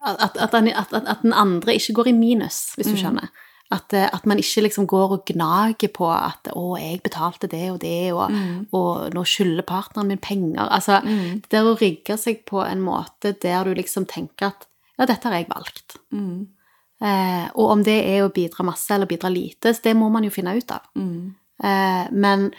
At, 0.00 0.36
at, 0.40 0.54
at, 0.54 0.92
at, 0.96 1.18
den 1.20 1.34
andre 1.36 1.74
ikke 1.74 1.92
går 1.92 2.06
i 2.08 2.12
minus, 2.16 2.72
hvis 2.74 2.86
du 2.86 2.96
Mm. 2.96 3.28
At, 3.72 3.92
eh, 3.94 4.08
at 4.12 4.24
man 4.26 4.38
ikke 4.38 4.64
liksom 4.66 4.86
går 4.90 5.12
og 5.14 5.26
gnager 5.26 5.88
på 5.94 6.08
at 6.10 6.48
'Å, 6.50 6.78
jeg 6.80 7.02
betalte 7.02 7.48
det 7.48 7.70
og 7.70 7.78
det', 7.80 8.12
og, 8.12 8.30
Mm. 8.30 8.66
og 8.72 9.12
'nå 9.14 9.22
skylder 9.24 9.62
partneren 9.62 10.08
min 10.08 10.18
penger'. 10.18 10.68
Altså, 10.70 11.00
Mm. 11.04 11.40
det 11.42 11.50
der 11.50 11.62
å 11.62 11.78
rigge 11.78 12.18
seg 12.18 12.44
på 12.44 12.64
en 12.68 12.80
måte 12.82 13.38
der 13.40 13.64
du 13.64 13.74
liksom 13.74 14.06
tenker 14.06 14.46
at 14.48 14.66
'ja, 14.98 15.06
dette 15.06 15.22
har 15.28 15.32
jeg 15.34 15.48
valgt'. 15.48 15.96
Mm. 16.12 16.46
Eh, 17.02 17.48
og 17.54 17.70
om 17.70 17.82
det 17.82 18.04
er 18.04 18.28
å 18.28 18.32
bidra 18.32 18.64
masse 18.64 18.90
eller 18.90 19.06
bidra 19.06 19.30
lite, 19.32 19.72
så 19.72 19.80
det 19.82 19.96
må 19.96 20.10
man 20.10 20.24
jo 20.24 20.30
finne 20.30 20.56
ut 20.56 20.70
av. 20.70 20.82
Mm. 20.96 21.34
Eh, 21.62 22.08
men, 22.12 22.52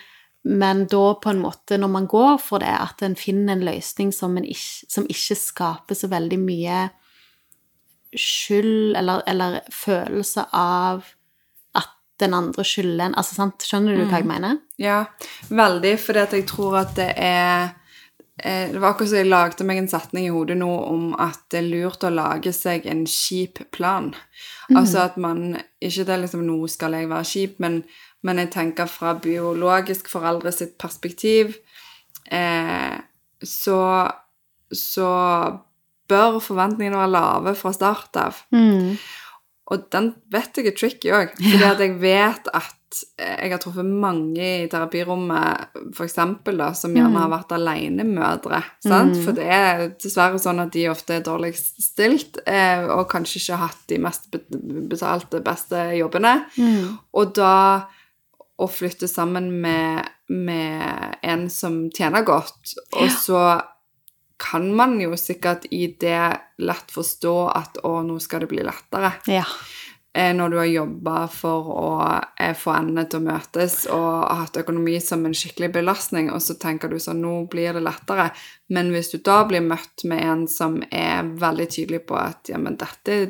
men 0.46 0.86
da 0.88 1.14
på 1.14 1.30
en 1.30 1.42
måte, 1.42 1.78
når 1.78 1.90
man 1.90 2.08
går 2.08 2.40
for 2.40 2.60
det, 2.60 2.68
at 2.70 3.02
en 3.04 3.16
finner 3.16 3.54
en 3.54 3.62
løsning 3.66 4.12
som, 4.14 4.38
en 4.38 4.44
ikke, 4.46 4.86
som 4.90 5.06
ikke 5.06 5.36
skaper 5.38 5.94
så 5.96 6.08
veldig 6.10 6.40
mye 6.40 6.90
skyld 8.18 8.96
eller, 9.00 9.22
eller 9.28 9.60
følelse 9.72 10.46
av 10.54 11.06
at 11.78 11.92
den 12.20 12.34
andre 12.36 12.64
skylder 12.68 13.06
en 13.06 13.20
Altså, 13.20 13.38
sant? 13.38 13.64
Skjønner 13.66 13.98
du 13.98 14.06
hva 14.06 14.20
jeg 14.22 14.30
mener? 14.30 14.60
Ja, 14.82 15.06
veldig, 15.50 15.94
fordi 16.00 16.26
at 16.26 16.36
jeg 16.36 16.48
tror 16.50 16.82
at 16.84 16.96
det 16.98 17.12
er 17.16 17.72
eh, 18.44 18.68
Det 18.72 18.82
var 18.82 18.92
akkurat 18.94 19.14
som 19.14 19.22
jeg 19.22 19.32
lagde 19.32 19.68
meg 19.68 19.82
en 19.82 19.92
setning 19.92 20.28
i 20.28 20.34
hodet 20.34 20.60
nå 20.60 20.70
om 20.70 21.12
at 21.16 21.40
det 21.54 21.62
er 21.62 21.72
lurt 21.72 22.04
å 22.04 22.14
lage 22.14 22.54
seg 22.56 22.86
en 22.90 23.06
kjip 23.08 23.64
plan. 23.72 24.12
Altså 24.76 25.06
at 25.06 25.18
man 25.18 25.62
Ikke 25.80 26.06
det 26.08 26.16
er 26.16 26.24
liksom 26.26 26.46
Nå 26.48 26.60
skal 26.72 27.00
jeg 27.00 27.12
være 27.12 27.32
kjip, 27.32 27.60
men, 27.64 27.84
men 28.24 28.44
jeg 28.44 28.52
tenker 28.58 28.92
fra 28.92 29.16
biologisk 29.16 30.12
foreldre 30.12 30.52
sitt 30.56 30.78
perspektiv 30.82 31.56
eh, 32.32 33.00
så 33.42 33.82
Så 34.72 35.08
bør 36.12 36.38
forventningene 36.44 37.00
være 37.00 37.16
lave 37.16 37.56
fra 37.60 37.74
start 37.76 38.22
av. 38.22 38.44
Mm. 38.54 39.00
Og 39.72 39.88
den 39.94 40.14
vet 40.32 40.58
jeg 40.60 40.72
er 40.72 40.78
tricky 40.78 41.12
òg, 41.16 41.34
fordi 41.40 41.64
at 41.64 41.82
jeg 41.82 41.94
vet 42.02 42.50
at 42.52 42.98
eh, 43.22 43.38
jeg 43.46 43.54
har 43.54 43.62
truffet 43.64 43.88
mange 43.88 44.48
i 44.66 44.68
terapirommet, 44.72 45.78
for 45.96 46.04
eksempel, 46.04 46.60
da, 46.60 46.72
som 46.76 46.96
gjerne 46.98 47.22
har 47.24 47.32
vært 47.32 47.54
alenemødre. 47.56 48.60
Mm. 48.84 49.14
For 49.24 49.38
det 49.38 49.48
er 49.48 49.86
dessverre 49.96 50.42
sånn 50.44 50.60
at 50.66 50.74
de 50.76 50.90
ofte 50.92 51.16
er 51.16 51.24
dårligst 51.24 51.80
stilt, 51.86 52.42
eh, 52.44 52.84
og 52.92 53.08
kanskje 53.14 53.40
ikke 53.40 53.62
har 53.62 53.72
hatt 53.72 53.88
de 53.94 54.02
mest 54.04 54.28
betalte, 54.92 55.44
beste 55.46 55.88
jobbene. 56.02 56.36
Mm. 56.60 57.00
Og 57.16 57.36
da 57.40 57.56
å 58.62 58.68
flytte 58.70 59.08
sammen 59.10 59.54
med, 59.64 60.10
med 60.30 61.22
en 61.26 61.48
som 61.50 61.86
tjener 61.96 62.28
godt, 62.28 62.76
og 62.92 63.08
så 63.16 63.46
kan 64.42 64.76
man 64.76 64.98
jo 65.02 65.14
sikkert 65.18 65.68
i 65.72 65.86
det 66.00 66.26
lett 66.66 66.92
forstå 66.92 67.36
at 67.54 67.82
å, 67.86 68.00
nå 68.06 68.18
skal 68.24 68.44
det 68.44 68.52
bli 68.52 68.64
lettere. 68.66 69.14
Ja. 69.30 69.46
Eh, 70.14 70.34
Når 70.36 70.50
du 70.50 70.58
har 70.58 70.66
jobba 70.68 71.18
for 71.32 71.68
å 71.72 71.92
eh, 72.36 72.56
få 72.58 72.74
endene 72.76 73.06
til 73.08 73.22
å 73.22 73.28
møtes 73.30 73.76
og 73.88 74.08
har 74.26 74.42
hatt 74.42 74.58
økonomi 74.60 74.98
som 75.04 75.24
en 75.26 75.36
skikkelig 75.38 75.72
belastning, 75.78 76.32
og 76.34 76.42
så 76.44 76.58
tenker 76.60 76.92
du 76.92 76.98
sånn 77.00 77.22
nå 77.24 77.36
blir 77.52 77.78
det 77.78 77.84
lettere. 77.86 78.32
Men 78.76 78.92
hvis 78.92 79.14
du 79.14 79.22
da 79.24 79.44
blir 79.48 79.64
møtt 79.64 80.04
med 80.10 80.26
en 80.26 80.48
som 80.52 80.82
er 80.90 81.30
veldig 81.40 81.70
tydelig 81.72 82.04
på 82.10 82.18
at 82.20 82.52
ja, 82.52 82.60
men 82.60 82.76
dette, 82.82 83.22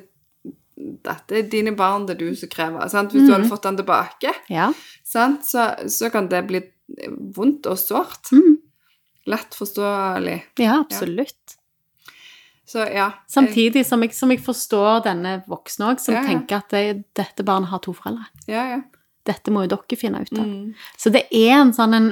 dette 1.06 1.38
er 1.38 1.52
dine 1.52 1.76
barn, 1.78 2.08
det 2.08 2.18
er 2.18 2.24
du 2.24 2.40
som 2.40 2.50
krever 2.50 2.90
sant? 2.90 3.14
Hvis 3.14 3.28
du 3.28 3.36
hadde 3.36 3.52
fått 3.52 3.68
den 3.68 3.78
tilbake, 3.84 4.34
ja. 4.50 4.72
sant? 5.06 5.46
Så, 5.46 5.68
så 5.92 6.10
kan 6.14 6.32
det 6.32 6.48
bli 6.50 6.64
vondt 7.36 7.70
og 7.70 7.78
sårt. 7.80 8.34
Mm. 8.34 8.61
Lett 9.30 9.56
forståelig. 9.56 10.38
Ja, 10.62 10.80
absolutt. 10.80 11.58
Så 12.72 12.78
ja. 12.78 13.12
Samtidig 13.28 13.84
som 13.86 14.02
jeg, 14.04 14.16
som 14.16 14.32
jeg 14.32 14.40
forstår 14.42 15.04
denne 15.06 15.42
voksne 15.50 15.92
òg, 15.92 16.00
som 16.00 16.16
Ja, 16.16 16.22
ja. 16.24 16.28
tenker 16.30 16.62
at 16.62 16.72
det, 16.72 17.04
dette 17.18 17.44
barnet 17.44 17.70
har 17.70 17.82
to 17.84 17.94
foreldre. 17.94 18.30
Ja, 18.48 18.64
ja. 18.70 18.82
Dette 19.28 19.52
må 19.54 19.66
jo 19.66 19.74
dere 19.76 19.98
finne 20.00 20.22
ut 20.24 20.32
av. 20.34 20.46
Mm. 20.48 20.72
Så 20.98 21.12
det 21.14 21.26
er 21.36 21.58
en 21.60 21.74
sånn 21.76 21.94
en 21.94 22.08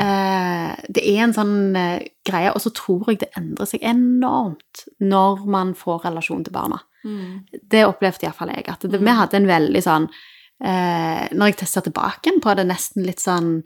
uh, 0.00 0.76
Det 0.86 1.02
er 1.02 1.24
en 1.24 1.34
sånn 1.34 1.56
uh, 1.74 1.98
greie, 2.28 2.52
og 2.52 2.60
så 2.62 2.70
tror 2.76 3.08
jeg 3.10 3.22
det 3.24 3.32
endrer 3.40 3.72
seg 3.72 3.82
enormt 3.82 4.84
når 5.00 5.46
man 5.50 5.72
får 5.74 6.04
relasjon 6.10 6.44
til 6.44 6.54
barna. 6.54 6.82
Mm. 7.02 7.48
Det 7.72 7.86
opplevde 7.88 8.28
iallfall 8.28 8.52
jeg. 8.52 8.68
At 8.68 8.84
det, 8.84 9.00
vi 9.00 9.16
hadde 9.16 9.40
en 9.40 9.48
veldig 9.48 9.82
sånn 9.82 10.06
uh, 10.12 11.24
Når 11.32 11.54
jeg 11.54 11.66
ser 11.72 11.88
tilbake 11.88 12.36
på 12.36 12.54
det, 12.54 12.68
nesten 12.68 13.08
litt 13.08 13.24
sånn 13.24 13.62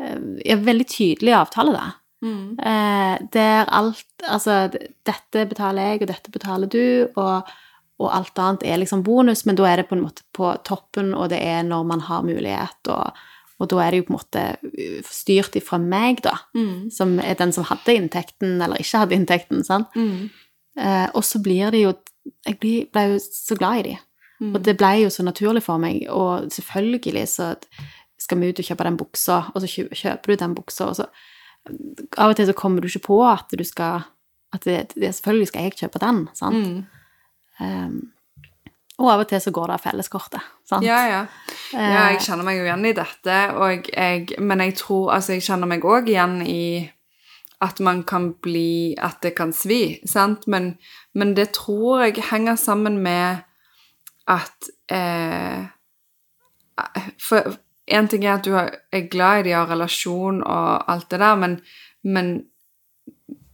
eh, 0.00 0.20
ja, 0.44 0.56
Veldig 0.56 0.86
tydelig 0.88 1.34
avtale, 1.36 1.72
da. 1.76 1.88
Mm. 2.20 2.58
Eh, 2.58 3.16
der 3.32 3.64
alt 3.72 4.04
Altså, 4.28 4.68
dette 5.08 5.46
betaler 5.48 5.92
jeg, 5.94 6.02
og 6.02 6.10
dette 6.10 6.30
betaler 6.34 6.68
du, 6.68 7.08
og, 7.16 7.48
og 8.00 8.10
alt 8.12 8.38
annet 8.38 8.66
er 8.68 8.80
liksom 8.82 9.02
bonus, 9.06 9.46
men 9.48 9.56
da 9.56 9.64
er 9.70 9.80
det 9.80 9.86
på 9.88 9.96
en 9.96 10.02
måte 10.04 10.26
på 10.36 10.50
toppen, 10.68 11.14
og 11.16 11.30
det 11.32 11.38
er 11.40 11.62
når 11.64 11.86
man 11.88 12.02
har 12.04 12.26
mulighet, 12.26 12.90
og, 12.92 13.16
og 13.60 13.70
da 13.72 13.78
er 13.80 13.90
det 13.90 14.02
jo 14.02 14.06
på 14.10 14.12
en 14.12 14.18
måte 14.18 14.42
uh, 14.60 15.00
styrt 15.08 15.56
ifra 15.56 15.78
meg, 15.80 16.20
da, 16.26 16.34
Mm. 16.54 16.90
som 16.92 17.16
er 17.20 17.34
den 17.40 17.52
som 17.56 17.64
hadde 17.64 17.96
inntekten, 17.96 18.60
eller 18.60 18.76
ikke 18.76 19.00
hadde 19.06 19.16
inntekten, 19.16 19.64
sant. 19.64 19.88
Mm. 19.96 20.28
Eh, 20.76 21.08
og 21.14 21.24
så 21.24 21.40
blir 21.42 21.72
det 21.72 21.80
jo 21.82 21.94
Jeg 22.46 22.60
ble 22.60 23.02
jo 23.14 23.16
så 23.18 23.56
glad 23.58 23.78
i 23.80 23.82
de. 23.88 23.96
Mm. 24.40 24.54
Og 24.54 24.62
det 24.64 24.76
ble 24.78 24.90
jo 25.00 25.08
så 25.10 25.24
naturlig 25.24 25.62
for 25.64 25.80
meg, 25.80 26.04
og 26.12 26.52
selvfølgelig 26.52 27.24
så 27.28 27.54
skal 28.20 28.40
vi 28.40 28.50
ut 28.50 28.60
og 28.60 28.68
kjøpe 28.68 28.86
den 28.86 29.00
buksa, 29.00 29.42
og 29.54 29.62
så 29.62 29.86
kjøper 29.96 30.32
du 30.32 30.40
den 30.44 30.56
buksa, 30.58 30.90
og 30.92 30.98
så 31.02 31.10
Av 32.16 32.30
og 32.30 32.38
til 32.38 32.46
så 32.48 32.54
kommer 32.56 32.80
du 32.80 32.86
ikke 32.88 33.02
på 33.10 33.16
at 33.28 33.50
du 33.52 33.60
skal 33.68 34.06
At 34.56 34.64
det, 34.64 34.94
det, 34.94 35.10
selvfølgelig 35.14 35.48
skal 35.50 35.66
jeg 35.66 35.74
kjøpe 35.76 36.00
den, 36.00 36.22
sant? 36.34 36.56
Mm. 36.56 36.86
Um, 37.60 37.98
og 39.00 39.10
av 39.12 39.22
og 39.22 39.28
til 39.28 39.40
så 39.40 39.52
går 39.52 39.68
det 39.68 39.74
av 39.76 39.82
felleskortet, 39.84 40.46
sant? 40.68 40.84
Ja, 40.84 41.02
ja. 41.08 41.20
Ja, 41.72 41.80
Eh, 41.80 42.12
jeg 42.12 42.22
kjenner 42.24 42.44
meg 42.44 42.56
jo 42.58 42.64
igjen 42.64 42.86
i 42.88 42.94
dette, 42.96 43.36
jeg, 43.94 44.40
men 44.42 44.62
jeg 44.64 44.74
tror 44.80 45.12
Altså, 45.14 45.36
jeg 45.36 45.44
kjenner 45.46 45.70
meg 45.70 45.84
òg 45.86 46.08
igjen 46.10 46.40
i 46.42 46.90
at 47.60 47.80
man 47.80 48.02
kan 48.08 48.32
bli 48.42 48.96
At 48.98 49.20
det 49.22 49.36
kan 49.38 49.52
svi, 49.52 50.00
sant? 50.08 50.48
Men, 50.48 50.74
men 51.14 51.36
det 51.36 51.52
tror 51.54 52.02
jeg 52.06 52.24
henger 52.30 52.58
sammen 52.58 52.98
med 53.04 53.44
at 54.30 54.70
eh, 54.90 55.68
For 57.20 57.54
én 57.90 58.08
ting 58.08 58.24
er 58.24 58.36
at 58.38 58.44
du 58.46 58.54
er 58.56 59.08
glad 59.12 59.40
i 59.40 59.48
de, 59.48 59.54
har 59.58 59.66
relasjon 59.70 60.42
og 60.42 60.84
alt 60.90 61.08
det 61.10 61.20
der, 61.20 61.36
men, 61.36 61.60
men 62.04 62.32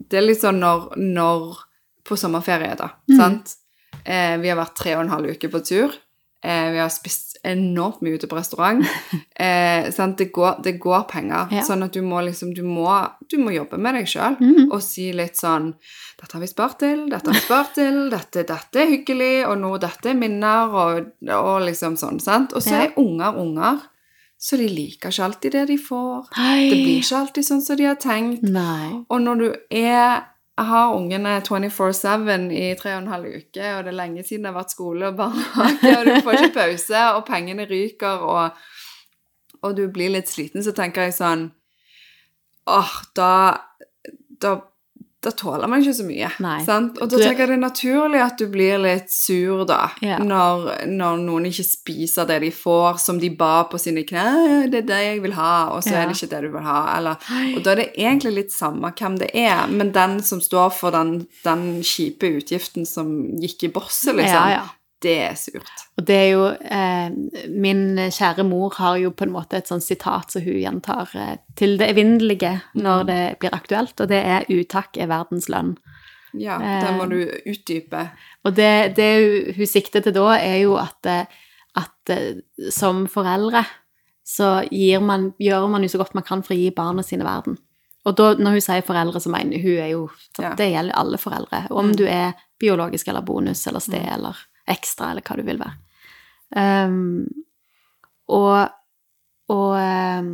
det 0.08 0.18
er 0.20 0.26
litt 0.28 0.42
sånn 0.42 0.60
når, 0.62 0.92
når 1.02 1.62
På 2.06 2.14
sommerferie, 2.14 2.76
da. 2.78 2.92
Sant? 3.18 3.56
Eh, 4.06 4.36
vi 4.38 4.46
har 4.52 4.58
vært 4.60 4.76
tre 4.78 4.92
og 4.94 5.00
en 5.02 5.08
halv 5.10 5.32
uke 5.34 5.48
på 5.50 5.58
tur. 5.66 5.90
Eh, 6.46 6.68
vi 6.70 6.78
har 6.78 6.92
spist 6.94 7.40
enormt 7.42 7.98
mye 8.06 8.14
ute 8.14 8.28
på 8.30 8.36
restaurant. 8.38 8.84
Eh? 9.36 9.90
Det, 10.16 10.30
går, 10.32 10.62
det 10.64 10.78
går 10.80 11.02
penger. 11.10 11.50
Ja. 11.52 11.64
Sånn 11.66 11.82
at 11.84 11.92
du 11.92 12.00
må 12.06 12.22
liksom 12.25 12.54
Du 12.56 12.62
må, 12.64 12.86
du 13.28 13.34
må 13.42 13.50
jobbe 13.52 13.76
med 13.76 13.99
deg 13.99 14.06
sjøl 14.08 14.38
Mhm. 14.40 14.70
og 14.72 14.80
si 14.82 15.10
litt 15.12 15.36
sånn 15.36 15.75
Dette 16.20 16.32
har 16.38 16.40
vi 16.40 16.49
spart 16.49 16.78
til, 16.80 17.02
dette 17.10 17.26
har 17.28 17.34
vi 17.36 17.42
spart 17.44 17.75
til, 17.76 17.99
dette, 18.14 18.46
dette 18.49 18.80
er 18.80 18.88
hyggelig, 18.94 19.44
og 19.50 19.58
nå 19.60 19.75
dette 19.82 20.08
er 20.08 20.16
minner, 20.16 20.72
og, 20.72 21.10
og 21.36 21.58
liksom 21.66 21.99
sånn, 22.00 22.16
sant? 22.25 22.54
Og 22.56 22.62
så 22.64 22.72
Ja. 22.72 22.84
er 22.86 22.94
unger 23.02 23.36
unger, 23.42 23.82
så 24.47 24.59
de 24.61 24.69
liker 24.71 25.11
ikke 25.11 25.26
alltid 25.26 25.54
det 25.56 25.65
de 25.73 25.76
får. 25.82 26.28
Hei. 26.37 26.69
Det 26.71 26.78
blir 26.78 27.00
ikke 27.00 27.19
alltid 27.19 27.47
sånn 27.49 27.63
som 27.65 27.78
de 27.80 27.89
har 27.89 27.99
tenkt. 27.99 28.45
Nei. 28.47 28.93
Og 29.11 29.23
når 29.25 29.41
du 29.43 29.49
er 29.75 30.25
har 30.56 30.95
ungene 30.97 31.35
24-7 31.45 32.52
i 32.56 32.69
tre 32.80 32.95
og 32.95 33.02
en 33.02 33.11
halv 33.13 33.26
uke, 33.28 33.73
og 33.75 33.82
det 33.85 33.91
er 33.93 33.99
lenge 33.99 34.23
siden 34.25 34.47
det 34.47 34.52
har 34.52 34.56
vært 34.56 34.73
skole 34.73 35.11
og 35.11 35.19
barnehage, 35.19 35.91
og 35.99 36.06
du 36.06 36.15
får 36.25 36.39
ikke 36.39 36.54
pause, 36.63 37.02
og 37.19 37.26
pengene 37.28 37.67
ryker, 37.69 38.25
og, 38.25 38.63
og 39.61 39.76
du 39.76 39.85
blir 39.93 40.15
litt 40.15 40.32
sliten, 40.32 40.65
så 40.65 40.73
tenker 40.76 41.09
jeg 41.09 41.19
sånn 41.19 41.50
Åh, 42.67 42.95
da, 43.15 43.35
da 44.43 44.56
da 45.26 45.32
tåler 45.34 45.67
man 45.71 45.82
ikke 45.82 45.95
så 45.99 46.04
mye. 46.06 46.28
Sant? 46.65 47.00
Og 47.02 47.10
da 47.10 47.19
tenker 47.19 47.43
jeg 47.45 47.50
det 47.50 47.56
er 47.56 47.62
naturlig 47.65 48.21
at 48.23 48.39
du 48.39 48.47
blir 48.52 48.78
litt 48.82 49.10
sur, 49.10 49.65
da, 49.69 49.89
Ja. 50.04 50.19
når, 50.23 50.86
når 50.86 51.19
noen 51.25 51.49
ikke 51.50 51.65
spiser 51.67 52.28
det 52.30 52.41
de 52.45 52.50
får, 52.54 53.00
som 53.02 53.19
de 53.23 53.30
ba 53.34 53.65
på 53.71 53.78
sine 53.82 54.04
knær. 54.06 54.69
'Det 54.71 54.78
er 54.84 54.86
det 54.86 55.00
jeg 55.06 55.23
vil 55.23 55.32
ha', 55.34 55.71
og 55.75 55.82
så 55.82 55.91
Ja. 55.93 56.02
er 56.02 56.06
det 56.08 56.17
ikke 56.17 56.30
det 56.30 56.43
du 56.47 56.49
vil 56.56 56.62
ha. 56.62 56.97
Eller, 56.99 57.17
og 57.56 57.62
da 57.65 57.71
er 57.73 57.75
det 57.82 57.93
egentlig 57.99 58.34
litt 58.34 58.52
samme 58.52 58.93
hvem 58.93 59.19
det 59.19 59.30
er, 59.34 59.67
men 59.69 59.91
den 59.93 60.23
som 60.23 60.41
står 60.41 60.71
for 60.73 60.91
den, 60.91 61.26
den 61.45 61.82
kjipe 61.82 62.26
utgiften 62.39 62.86
som 62.86 63.39
gikk 63.41 63.65
i 63.65 63.69
bosset, 63.69 64.15
liksom, 64.15 64.49
Ja, 64.49 64.49
ja. 64.50 64.62
Det 65.04 65.15
er 65.26 65.35
surt. 65.37 65.82
Og 65.99 66.06
det 66.09 66.17
er 66.17 66.28
jo 66.30 66.45
eh, 66.49 67.11
Min 67.52 67.99
kjære 67.99 68.45
mor 68.49 68.75
har 68.78 68.97
jo 68.97 69.11
på 69.13 69.26
en 69.26 69.35
måte 69.35 69.59
et 69.59 69.69
sånt 69.69 69.85
sitat 69.85 70.32
som 70.32 70.43
hun 70.43 70.56
gjentar 70.63 71.13
eh, 71.15 71.37
til 71.56 71.76
det 71.80 71.91
evinnelige 71.93 72.54
når 72.75 73.04
det 73.11 73.21
blir 73.43 73.54
aktuelt, 73.54 74.00
og 74.00 74.09
det 74.09 74.23
er 74.25 74.49
'utakk 74.49 74.97
er 74.97 75.13
verdens 75.13 75.49
lønn'. 75.52 75.76
Ja, 76.39 76.56
Eh. 76.61 76.80
det 76.85 76.93
må 76.97 77.06
du 77.09 77.30
utdype. 77.47 78.11
Og 78.45 78.54
det, 78.56 78.97
det 78.97 79.56
hun 79.56 79.67
sikter 79.67 80.00
til 80.00 80.13
da, 80.13 80.37
er 80.37 80.63
jo 80.63 80.76
at, 80.76 81.06
eh, 81.06 81.26
at 81.76 82.11
eh, 82.11 82.41
som 82.71 83.06
foreldre 83.06 83.65
så 84.26 84.67
man, 85.00 85.35
gjør 85.39 85.69
man 85.71 85.82
jo 85.82 85.89
så 85.89 85.99
godt 85.99 86.15
man 86.15 86.25
kan 86.26 86.43
for 86.43 86.54
å 86.54 86.59
gi 86.59 86.71
barna 86.75 87.02
sine 87.02 87.25
verden. 87.25 87.59
Og 88.06 88.17
da, 88.17 88.35
når 88.35 88.56
hun 88.56 88.61
sier 88.61 88.82
foreldre, 88.87 89.21
så 89.21 89.30
mener 89.30 89.63
hun 89.63 89.78
er 89.78 89.89
jo. 89.93 90.09
Det 90.37 90.67
gjelder 90.71 90.95
alle 90.99 91.19
foreldre. 91.19 91.67
Om 91.71 91.93
du 91.97 92.04
er 92.06 92.35
biologisk 92.59 93.09
eller 93.09 93.23
bonus 93.23 93.67
eller 93.67 93.82
sted 93.82 94.02
eller 94.02 94.37
ekstra 94.70 95.10
eller 95.12 95.26
hva 95.26 95.36
du 95.38 95.44
vil 95.46 95.60
være. 95.62 95.76
Um, 96.56 97.26
og 98.32 98.72
og 99.46 99.76
um, 99.78 100.30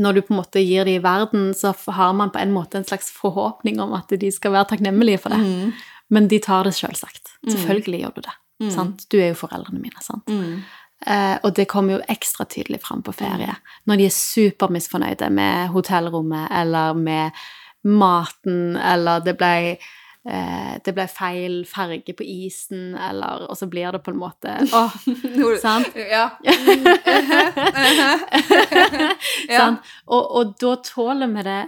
når 0.00 0.16
du 0.16 0.22
på 0.24 0.32
en 0.32 0.40
måte 0.40 0.62
gir 0.64 0.88
de 0.88 0.96
i 0.96 1.02
verden, 1.04 1.50
så 1.56 1.74
har 1.92 2.14
man 2.16 2.32
på 2.32 2.40
en 2.40 2.52
måte 2.52 2.78
en 2.78 2.88
slags 2.88 3.10
forhåpning 3.12 3.80
om 3.80 3.94
at 3.96 4.12
de 4.20 4.30
skal 4.32 4.52
være 4.52 4.70
takknemlige 4.72 5.20
for 5.20 5.32
det. 5.32 5.40
Mm. 5.40 5.72
Men 6.12 6.28
de 6.28 6.38
tar 6.40 6.64
det 6.64 6.74
selvsagt. 6.76 7.36
Selvfølgelig 7.48 8.00
gjør 8.02 8.16
du 8.16 8.20
det. 8.26 8.34
Sant? 8.72 9.06
Du 9.12 9.18
er 9.18 9.30
jo 9.32 9.38
foreldrene 9.40 9.80
mine. 9.80 10.02
sant? 10.04 10.28
Mm. 10.28 10.62
Eh, 11.06 11.36
og 11.42 11.52
det 11.56 11.68
kommer 11.68 11.96
jo 11.96 12.04
ekstra 12.08 12.46
tydelig 12.48 12.80
fram 12.84 13.02
på 13.04 13.12
ferie. 13.16 13.56
Når 13.84 14.00
de 14.00 14.06
er 14.08 14.14
supermisfornøyde 14.16 15.28
med 15.30 15.68
hotellrommet 15.74 16.48
eller 16.60 16.94
med 16.96 17.30
maten, 17.84 18.76
eller 18.76 19.20
det 19.24 19.36
ble, 19.38 19.52
eh, 19.76 19.92
det 20.26 20.90
ble 20.96 21.04
feil 21.06 21.60
farge 21.70 22.10
på 22.18 22.24
isen, 22.26 22.96
eller 22.98 23.44
Og 23.50 23.54
så 23.58 23.68
blir 23.70 23.92
det 23.94 24.00
på 24.02 24.10
en 24.10 24.18
måte 24.18 24.56
Åh, 24.74 24.96
sant? 25.62 25.94
Ja. 26.16 26.24
Sant? 29.50 29.80
Og, 30.06 30.22
og 30.22 30.54
da 30.60 30.76
tåler 30.84 31.26
vi 31.30 31.42
det 31.46 31.62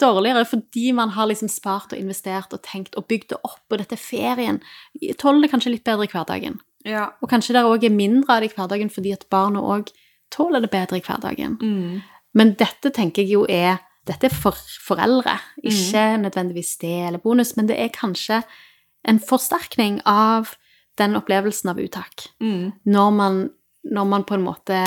dårligere, 0.00 0.44
fordi 0.44 0.92
man 0.92 1.10
har 1.14 1.26
liksom 1.30 1.48
spart 1.48 1.92
og 1.94 1.98
investert 1.98 2.52
og 2.52 2.62
tenkt 2.66 2.96
og 2.98 3.06
bygd 3.08 3.28
det 3.32 3.38
opp, 3.46 3.62
og 3.70 3.78
dette 3.78 3.94
er 3.94 4.02
ferien. 4.02 4.58
Tåler 5.20 5.46
det 5.46 5.50
kanskje 5.52 5.70
litt 5.76 5.84
bedre 5.86 6.04
i 6.08 6.10
hverdagen. 6.10 6.58
ja. 6.84 7.06
Og 7.22 7.30
kanskje 7.30 7.54
det 7.54 7.62
òg 7.64 7.84
er 7.86 7.94
mindre 7.94 8.34
av 8.34 8.40
det 8.42 8.50
i 8.50 8.54
hverdagen 8.56 8.90
fordi 8.90 9.12
at 9.14 9.28
barna 9.30 9.62
òg 9.62 9.92
tåler 10.34 10.60
det 10.60 10.70
bedre 10.74 10.98
i 10.98 11.04
hverdagen. 11.06 11.54
Mm. 11.62 12.02
Men 12.34 12.54
dette 12.58 12.90
tenker 12.90 13.22
jeg 13.22 13.32
jo 13.32 13.46
er 13.48 13.78
Dette 14.06 14.28
er 14.28 14.34
for 14.34 14.54
foreldre, 14.86 15.34
ikke 15.66 16.02
nødvendigvis 16.22 16.76
det 16.78 16.92
eller 17.08 17.18
bonus, 17.18 17.56
men 17.56 17.66
det 17.66 17.76
er 17.82 17.88
kanskje 17.94 18.42
en 19.06 19.18
forsterkning 19.18 20.00
av 20.06 20.52
den 20.98 21.16
opplevelsen 21.18 21.70
av 21.70 21.78
uttak. 21.82 22.28
Mm. 22.40 22.72
Når 22.86 23.10
man, 23.12 23.40
når 23.84 24.06
man 24.06 24.24
på 24.24 24.34
en 24.38 24.44
måte 24.46 24.80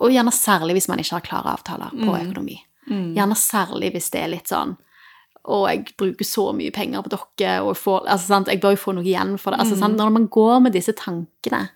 Og 0.00 0.10
gjerne 0.14 0.32
særlig 0.32 0.72
hvis 0.78 0.88
man 0.88 0.98
ikke 1.02 1.12
har 1.18 1.20
klare 1.26 1.50
avtaler 1.58 1.90
på 1.92 2.08
Mm. 2.08 2.20
økonomi. 2.30 2.54
Mm. 2.88 3.14
Gjerne 3.14 3.36
særlig 3.36 3.90
hvis 3.92 4.10
det 4.10 4.22
er 4.22 4.28
litt 4.32 4.48
sånn 4.48 4.76
og 5.44 5.68
jeg 5.68 5.96
bruker 5.96 6.24
så 6.24 6.52
mye 6.54 6.70
penger 6.72 7.02
på 7.02 7.08
dere, 7.38 7.62
og 7.64 7.74
får, 7.76 8.06
altså, 8.08 8.26
sant, 8.26 8.48
jeg 8.48 8.60
bør 8.60 8.70
jo 8.76 8.76
få 8.76 8.92
noe 8.94 9.04
igjen 9.04 9.38
for 9.38 9.50
det. 9.52 9.60
Altså, 9.60 9.74
Mm. 9.74 9.80
sant, 9.80 9.96
når 9.96 10.10
man 10.12 10.26
går 10.28 10.60
med 10.62 10.72
disse 10.72 10.92
tankene, 10.92 11.70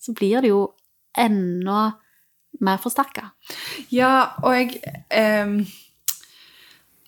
så 0.00 0.12
blir 0.14 0.40
det 0.42 0.48
jo 0.50 0.72
enda 1.16 1.94
mer 2.60 2.78
forsterka. 2.82 3.30
Ja, 3.90 4.30
og 4.42 4.54
jeg 4.54 4.80
em, 5.10 5.64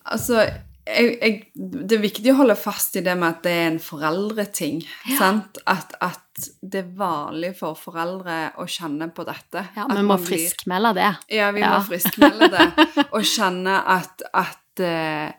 Altså, 0.07 0.39
jeg, 0.87 1.17
jeg, 1.19 1.31
det 1.59 1.97
er 1.97 2.03
viktig 2.03 2.31
å 2.31 2.37
holde 2.39 2.55
fast 2.55 2.95
i 2.95 3.01
det 3.03 3.15
med 3.19 3.27
at 3.33 3.41
det 3.43 3.51
er 3.51 3.65
en 3.73 3.79
foreldreting. 3.83 4.77
Sant? 5.17 5.59
At, 5.67 5.91
at 5.99 6.47
det 6.63 6.79
er 6.85 6.93
vanlig 6.95 7.49
for 7.59 7.75
foreldre 7.75 8.37
å 8.63 8.67
kjenne 8.71 9.09
på 9.11 9.25
dette. 9.27 9.65
Ja, 9.75 9.87
vi 9.91 10.05
må 10.07 10.15
friskmelde 10.21 10.93
det. 10.95 11.09
Ja, 11.35 11.49
vi 11.51 11.59
Ja. 11.65 11.73
må 11.75 11.81
friskmelde 11.89 12.47
det. 12.53 12.87
Og 13.17 13.27
kjenne 13.27 13.81
at, 13.97 14.23
at 14.31 14.79
eh, 14.85 15.35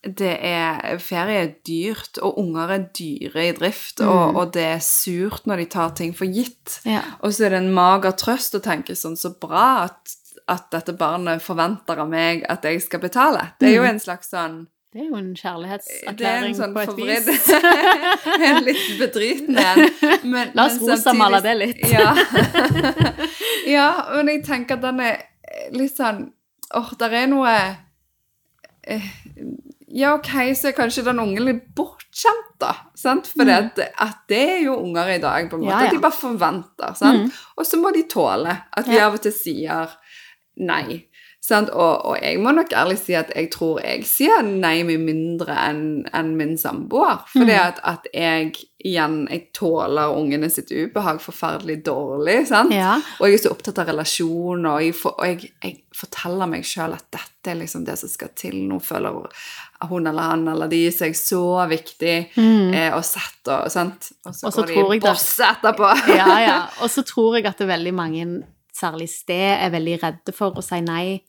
det 0.00 0.32
er 0.48 0.96
Ferie 1.04 1.42
er 1.44 1.50
dyrt, 1.66 2.16
og 2.24 2.38
unger 2.40 2.70
er 2.72 2.84
dyre 2.96 3.42
i 3.50 3.52
drift, 3.52 4.00
og, 4.00 4.36
og 4.38 4.54
det 4.54 4.64
er 4.64 4.80
surt 4.84 5.44
når 5.50 5.60
de 5.60 5.66
tar 5.74 5.90
ting 5.98 6.14
for 6.16 6.30
gitt. 6.32 6.78
Ja. 6.88 7.02
Og 7.20 7.34
så 7.36 7.44
er 7.46 7.52
det 7.52 7.60
en 7.66 7.74
mager 7.76 8.16
trøst 8.16 8.56
å 8.56 8.62
tenke 8.64 8.96
sånn 8.96 9.18
så 9.20 9.34
bra 9.42 9.66
at, 9.90 10.14
at 10.48 10.70
dette 10.72 10.94
barnet 10.96 11.44
forventer 11.44 12.00
av 12.00 12.08
meg 12.08 12.46
at 12.48 12.64
jeg 12.64 12.80
skal 12.86 13.02
betale. 13.04 13.50
Det 13.60 13.74
er 13.74 13.76
jo 13.76 13.84
en 13.90 14.00
slags 14.00 14.32
sånn 14.32 14.62
Det 14.90 15.04
er 15.04 15.10
jo 15.10 15.18
en 15.20 15.28
Det 15.34 15.36
er 15.36 15.42
kjærlighetserklæring 15.44 16.56
sånn 16.56 16.72
på 16.74 16.80
et 16.80 16.94
forvridd 16.94 17.28
vis. 17.28 17.50
En 18.48 18.64
litt 18.64 18.88
bedrytende 18.98 19.66
en. 19.74 19.84
Men- 20.32 20.56
La 20.56 20.64
oss 20.70 20.80
rosamale 20.80 21.42
det 21.44 21.56
litt. 21.60 21.84
Ja. 21.92 22.14
ja, 23.76 23.88
men 24.16 24.32
jeg 24.32 24.44
tenker 24.48 24.80
at 24.80 24.88
den 24.88 25.04
er 25.04 25.20
litt 25.76 25.92
sånn 26.00 26.30
Åh, 26.70 26.92
der 27.00 27.14
er 27.18 27.24
noe 27.26 27.52
eh, 28.86 29.06
Ja, 29.90 30.12
OK, 30.14 30.30
så 30.54 30.68
er 30.70 30.76
kanskje 30.76 31.02
den 31.08 31.18
ungen 31.18 31.42
litt 31.48 31.64
bortskjemt, 31.74 32.52
da. 32.62 32.74
Sant? 32.94 33.26
For 33.34 33.48
at, 33.50 33.78
at 33.98 34.20
det 34.30 34.42
er 34.56 34.60
jo 34.68 34.76
unger 34.84 35.10
i 35.16 35.20
dag, 35.22 35.48
på 35.50 35.58
en 35.58 35.64
måte. 35.64 35.74
Mm. 35.74 35.80
Ja, 35.80 35.84
ja. 35.88 35.90
De 35.96 36.02
bare 36.04 36.14
forventer. 36.20 36.94
Sant? 36.94 37.26
Mm. 37.26 37.44
Og 37.58 37.66
så 37.66 37.80
må 37.82 37.90
de 37.96 38.06
tåle 38.10 38.54
at 38.70 38.86
vi 38.90 39.00
av 39.02 39.18
og 39.18 39.24
til 39.26 39.34
sier 39.34 39.96
nei. 40.62 41.06
Sant? 41.40 41.70
Og, 41.72 42.04
og 42.04 42.18
jeg 42.20 42.36
må 42.38 42.52
nok 42.52 42.70
ærlig 42.76 42.98
si 43.00 43.14
at 43.16 43.30
jeg 43.34 43.48
tror 43.54 43.78
jeg 43.80 44.04
sier 44.06 44.42
nei 44.44 44.82
mye 44.86 45.00
mindre 45.00 45.54
enn 45.56 45.80
en 46.14 46.34
min 46.36 46.52
samboer. 46.60 47.22
Fordi 47.32 47.54
Mm. 47.56 47.62
at, 47.64 47.80
at 47.88 48.06
jeg 48.14 48.52
igjen 48.84 49.16
jeg 49.30 49.46
tåler 49.56 50.12
ungene 50.14 50.50
sitt 50.52 50.70
ubehag 50.70 51.18
forferdelig 51.24 51.80
dårlig. 51.88 52.46
sant? 52.52 52.72
Ja. 52.76 52.98
Og 53.18 53.26
jeg 53.30 53.40
er 53.40 53.42
så 53.46 53.54
opptatt 53.56 53.80
av 53.82 53.88
relasjoner, 53.90 54.70
og 54.76 54.84
jeg, 54.84 54.94
for, 55.00 55.16
og 55.18 55.26
jeg, 55.32 55.50
jeg 55.64 55.80
forteller 55.96 56.46
meg 56.52 56.62
sjøl 56.68 56.94
at 57.00 57.08
dette 57.16 57.50
er 57.54 57.58
liksom 57.64 57.88
det 57.88 57.96
som 57.98 58.12
skal 58.12 58.30
til. 58.36 58.60
Nå 58.68 58.78
føler 58.84 59.16
hun 59.88 60.06
eller 60.10 60.22
han 60.22 60.48
eller 60.52 60.68
de 60.68 60.82
seg 60.92 61.14
så 61.16 61.66
viktig 61.70 62.16
Mm. 62.36 62.74
eh, 62.74 62.92
og 62.96 63.04
sett 63.04 63.48
og 63.48 63.70
sant. 63.72 64.10
Og 64.26 64.34
så 64.36 64.64
går 64.66 64.90
de 64.90 64.96
i 64.98 65.00
bosset 65.00 65.02
bosse 65.06 65.46
etterpå. 65.48 65.92
ja, 66.20 66.40
ja. 66.44 66.58
Og 66.82 66.90
så 66.92 67.02
tror 67.06 67.38
jeg 67.38 67.46
at 67.48 67.58
det 67.58 67.68
veldig 67.70 67.94
mange, 67.96 68.26
særlig 68.76 69.08
sted, 69.08 69.56
er 69.64 69.70
veldig 69.72 69.96
redde 70.02 70.34
for 70.36 70.52
å 70.56 70.62
si 70.64 70.80
nei 70.84 71.22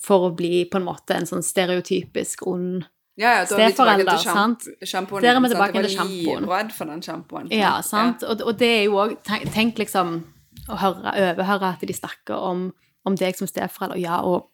for 0.00 0.30
å 0.30 0.34
bli 0.36 0.64
på 0.64 0.80
en 0.80 0.86
måte 0.88 1.12
en 1.16 1.28
sånn 1.28 1.44
stereotypisk 1.44 2.46
ond 2.48 2.86
Ja, 3.20 3.34
ja, 3.34 3.40
er 3.42 3.46
Steforelder, 3.50 4.16
sant? 4.16 4.64
Der 4.64 5.34
er 5.34 5.40
vi 5.44 5.48
tilbake 5.52 5.82
til 5.82 5.90
sjampoen. 5.92 6.44
livredd 6.46 6.70
for 6.72 6.88
den 6.88 7.02
sjampoen. 7.04 7.50
Ja, 7.52 7.74
sant? 7.84 8.22
Og, 8.24 8.40
og 8.40 8.56
det 8.56 8.70
er 8.78 8.84
jo 8.86 8.96
òg 9.02 9.18
tenk, 9.28 9.50
tenk 9.52 9.82
liksom 9.82 10.22
å 10.70 10.78
høre, 10.80 11.12
overhøre 11.34 11.74
at 11.74 11.84
de 11.84 11.92
snakker 11.92 12.32
om, 12.48 12.70
om 13.04 13.18
deg 13.20 13.36
som 13.36 13.50
steforelder. 13.50 14.00
Ja, 14.00 14.22
og 14.24 14.48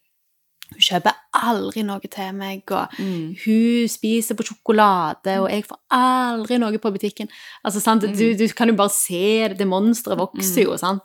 hun 0.73 0.83
kjøper 0.83 1.15
aldri 1.43 1.83
noe 1.85 1.99
til 2.11 2.33
meg, 2.33 2.63
og 2.71 2.89
Mm. 2.99 3.35
hun 3.45 3.87
spiser 3.87 4.35
på 4.35 4.43
sjokolade, 4.47 5.39
og 5.41 5.49
jeg 5.49 5.65
får 5.65 5.77
aldri 5.91 6.57
noe 6.59 6.77
på 6.77 6.91
butikken. 6.91 7.29
Altså, 7.65 7.79
sant? 7.81 8.01
Du, 8.01 8.07
Mm. 8.07 8.37
du 8.37 8.47
kan 8.53 8.67
jo 8.67 8.75
bare 8.75 8.89
se 8.89 9.47
det, 9.49 9.57
det 9.57 9.67
monsteret 9.67 10.17
vokser 10.17 10.63
jo, 10.63 10.77
sant? 10.77 11.01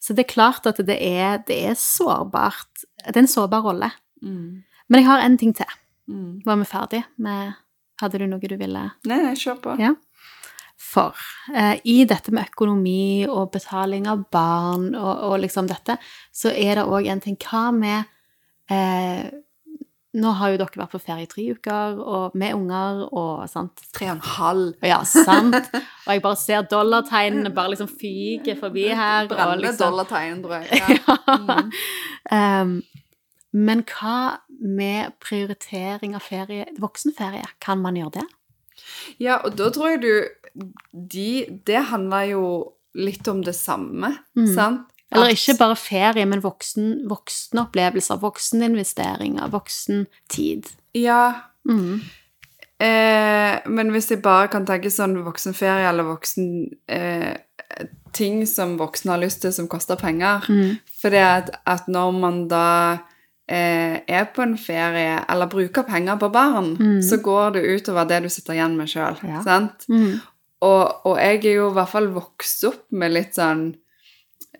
Så 0.00 0.14
det 0.14 0.26
er 0.26 0.34
klart 0.34 0.66
at 0.66 0.76
det 0.84 0.98
er, 1.00 1.38
det 1.46 1.62
er 1.70 1.74
sårbart. 1.74 2.84
Det 3.06 3.16
er 3.16 3.20
en 3.20 3.26
sårbar 3.26 3.62
rolle. 3.62 3.92
Mm. 4.22 4.62
Men 4.88 5.00
jeg 5.00 5.06
har 5.06 5.20
en 5.20 5.36
ting 5.38 5.54
til. 5.54 5.66
Mm. 6.10 6.42
Var 6.44 6.56
vi 6.56 6.64
ferdig 6.64 7.04
med 7.18 7.54
Hadde 8.00 8.18
du 8.18 8.26
noe 8.26 8.40
du 8.40 8.56
ville 8.56 8.90
Nei, 9.06 9.16
nei, 9.22 9.34
kjør 9.34 9.60
på. 9.62 9.78
Ja. 9.78 9.92
For 10.76 11.14
eh, 11.54 11.78
i 11.84 12.04
dette 12.04 12.32
med 12.34 12.48
økonomi 12.50 13.24
og 13.28 13.52
betaling 13.52 14.08
av 14.10 14.24
barn 14.34 14.94
og, 14.96 15.22
og 15.28 15.40
liksom 15.40 15.68
dette, 15.68 15.96
så 16.34 16.50
er 16.50 16.74
det 16.80 16.84
òg 16.88 17.06
en 17.08 17.20
ting 17.20 17.36
Hva 17.36 17.70
med 17.72 18.04
eh, 18.68 19.30
Nå 20.14 20.32
har 20.36 20.50
jo 20.52 20.58
dere 20.60 20.76
vært 20.82 20.92
på 20.92 20.98
ferie 21.00 21.24
i 21.24 21.28
tre 21.30 21.44
uker, 21.56 21.94
og 22.04 22.34
med 22.36 22.52
unger 22.52 22.98
og 23.16 23.46
sant. 23.48 23.80
Tre 23.96 24.10
og 24.10 24.18
en 24.18 24.24
halv. 24.36 24.74
Ja, 24.84 24.98
sant. 25.08 25.56
Og 25.72 26.10
jeg 26.12 26.22
bare 26.26 26.36
ser 26.36 26.66
dollartegnene 26.68 27.52
bare 27.56 27.72
liksom 27.72 27.88
fyke 27.88 28.56
forbi 28.60 28.88
her. 28.92 29.30
Brennende 29.30 29.70
liksom, 29.70 29.86
dollartegn, 29.88 30.42
tror 30.44 30.60
jeg. 30.60 30.68
Ja. 30.82 31.16
Mm. 31.32 31.72
Um, 32.32 32.82
men 33.52 33.82
hva 33.88 34.18
med 34.60 35.12
prioritering 35.20 36.14
av 36.16 36.22
ferie, 36.24 36.66
voksenferie? 36.80 37.44
Kan 37.60 37.80
man 37.84 37.96
gjøre 38.00 38.20
det? 38.20 38.28
ja, 39.20 39.36
og 39.44 39.56
da 39.56 39.68
tror 39.70 39.90
jeg 39.92 40.00
du 40.02 40.12
de, 41.12 41.58
Det 41.68 41.82
handler 41.90 42.22
jo 42.30 42.44
litt 42.96 43.28
om 43.28 43.42
det 43.44 43.54
samme, 43.56 44.14
Mm. 44.36 44.48
sant? 44.54 44.88
Eller 45.12 45.26
At- 45.30 45.36
ikke 45.36 45.58
bare 45.58 45.76
ferie, 45.76 46.24
men 46.26 46.40
voksen, 46.40 47.06
voksne 47.08 47.60
opplevelser, 47.66 48.16
vokseninvesteringer, 48.22 49.48
voksen 49.52 50.06
tid. 50.28 50.66
Ja, 50.94 51.32
Mm. 51.68 52.00
Eh, 52.82 53.60
men 53.70 53.90
hvis 53.94 54.08
jeg 54.10 54.22
bare 54.24 54.48
kan 54.50 54.64
tenke 54.66 54.90
sånn 54.90 55.12
voksenferie 55.22 55.86
eller 55.86 56.02
voksen 56.08 56.48
eh, 56.90 57.36
ting 58.12 58.40
som 58.50 58.72
voksne 58.80 59.12
har 59.14 59.20
lyst 59.22 59.40
til 59.44 59.52
som 59.54 59.68
koster 59.70 59.96
penger 60.00 60.42
Mm. 60.48 60.78
For 61.00 61.10
det 61.10 61.22
at, 61.22 61.50
at 61.66 61.86
når 61.86 62.10
man 62.18 62.48
da 62.48 62.98
eh, 63.48 64.00
er 64.08 64.24
på 64.34 64.42
en 64.42 64.56
ferie 64.58 65.20
eller 65.28 65.46
bruker 65.46 65.82
penger 65.86 66.16
på 66.18 66.32
barn, 66.32 66.76
Mm. 66.76 67.02
så 67.02 67.16
går 67.22 67.52
det 67.52 67.62
utover 67.82 68.08
det 68.08 68.22
du 68.22 68.28
sitter 68.28 68.54
igjen 68.54 68.76
med 68.76 68.88
sjøl. 68.88 69.16
Ja. 69.28 69.42
Sant? 69.42 69.86
Mm. 69.88 70.20
Og, 70.62 71.06
og 71.06 71.16
jeg 71.18 71.44
er 71.44 71.54
jo 71.56 71.70
i 71.70 71.74
hvert 71.74 71.88
fall 71.88 72.06
vokst 72.14 72.64
opp 72.64 72.84
med 72.92 73.12
litt 73.12 73.34
sånn 73.34 73.74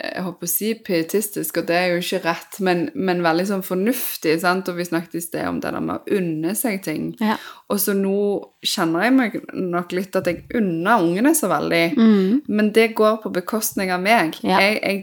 jeg 0.00 0.22
håper 0.24 0.48
å 0.48 0.50
si 0.50 0.70
pietistisk, 0.82 1.58
og 1.60 1.66
det 1.68 1.76
er 1.76 1.90
jo 1.92 2.00
ikke 2.00 2.22
rett, 2.24 2.58
men, 2.64 2.86
men 2.96 3.20
veldig 3.24 3.44
sånn 3.50 3.64
fornuftig. 3.66 4.38
sant? 4.40 4.68
Og 4.72 4.78
vi 4.80 4.86
snakket 4.88 5.18
i 5.18 5.22
sted 5.22 5.46
om 5.46 5.60
det 5.60 5.70
der 5.74 5.84
med 5.84 6.00
å 6.00 6.18
unne 6.18 6.54
seg 6.58 6.80
ting. 6.86 7.10
Ja. 7.20 7.36
Og 7.68 7.80
så 7.82 7.94
nå 7.96 8.16
kjenner 8.64 9.06
jeg 9.06 9.14
meg 9.18 9.36
nok 9.52 9.92
litt 9.94 10.16
at 10.18 10.30
jeg 10.30 10.46
unner 10.58 11.04
ungene 11.04 11.34
så 11.36 11.50
veldig. 11.52 11.84
Mm. 11.98 12.42
Men 12.48 12.70
det 12.74 12.94
går 12.98 13.20
på 13.22 13.34
bekostning 13.36 13.92
av 13.94 14.00
meg. 14.02 14.38
Ja. 14.40 14.62
Jeg, 14.64 14.80
jeg, 14.80 15.02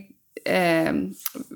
eh, 0.49 0.91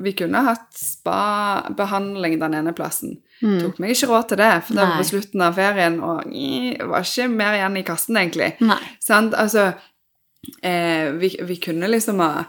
vi 0.06 0.13
kunne 0.19 0.46
hatt 0.46 0.69
spa-behandling 0.78 2.38
den 2.41 2.60
ene 2.62 2.76
plassen. 2.78 3.17
Mm. 3.41 3.58
Tok 3.63 3.82
meg 3.82 3.96
ikke 3.96 4.12
råd 4.12 4.30
til 4.30 4.43
det, 4.43 4.52
for 4.67 4.78
det 4.78 4.86
var 4.86 5.00
på 5.02 5.08
slutten 5.10 5.41
av 5.43 5.58
ferien, 5.58 5.98
og 6.06 6.30
det 6.30 6.86
var 6.88 7.10
ikke 7.10 7.32
mer 7.34 7.58
igjen 7.58 7.82
i 7.82 7.84
kassen, 7.88 8.22
egentlig. 8.22 8.54
Sant? 9.04 9.34
Altså, 9.36 9.72
eh, 10.62 11.10
vi, 11.17 11.34
vi 11.50 11.58
kunne 11.65 11.89
liksom 11.91 12.22
ha 12.24 12.46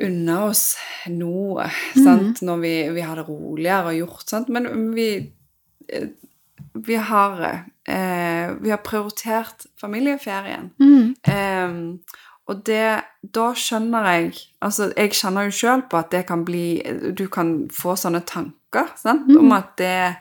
unna 0.00 0.44
oss 0.48 0.76
noe, 1.12 1.66
sant? 1.94 2.40
Når 2.42 2.60
vi, 2.62 2.74
vi 2.96 3.00
hadde 3.04 3.26
roligere 3.28 3.92
og 3.92 3.98
gjort, 3.98 4.24
sant? 4.30 4.48
Men 4.48 4.92
vi, 4.94 5.08
eh, 5.88 6.08
vi 6.74 6.94
har, 6.96 7.42
eh, 7.86 8.52
vi 8.62 8.70
har 8.72 8.80
prioritert 8.86 9.66
familieferien. 9.80 10.70
Mm. 10.80 11.14
Eh, 11.28 12.18
og 12.48 12.64
det, 12.66 13.02
da 13.22 13.52
skjønner 13.54 14.08
jeg 14.16 14.32
Altså, 14.62 14.88
jeg 14.96 15.12
kjenner 15.14 15.46
jo 15.46 15.52
sjøl 15.54 15.84
på 15.88 15.98
at 16.00 16.08
det 16.10 16.24
kan 16.26 16.42
bli 16.44 16.82
Du 17.14 17.28
kan 17.30 17.68
få 17.70 17.94
sånne 17.96 18.24
tanker 18.26 18.88
sant? 18.98 19.28
Mm. 19.30 19.36
om 19.38 19.52
at 19.54 19.76
det 19.78 20.16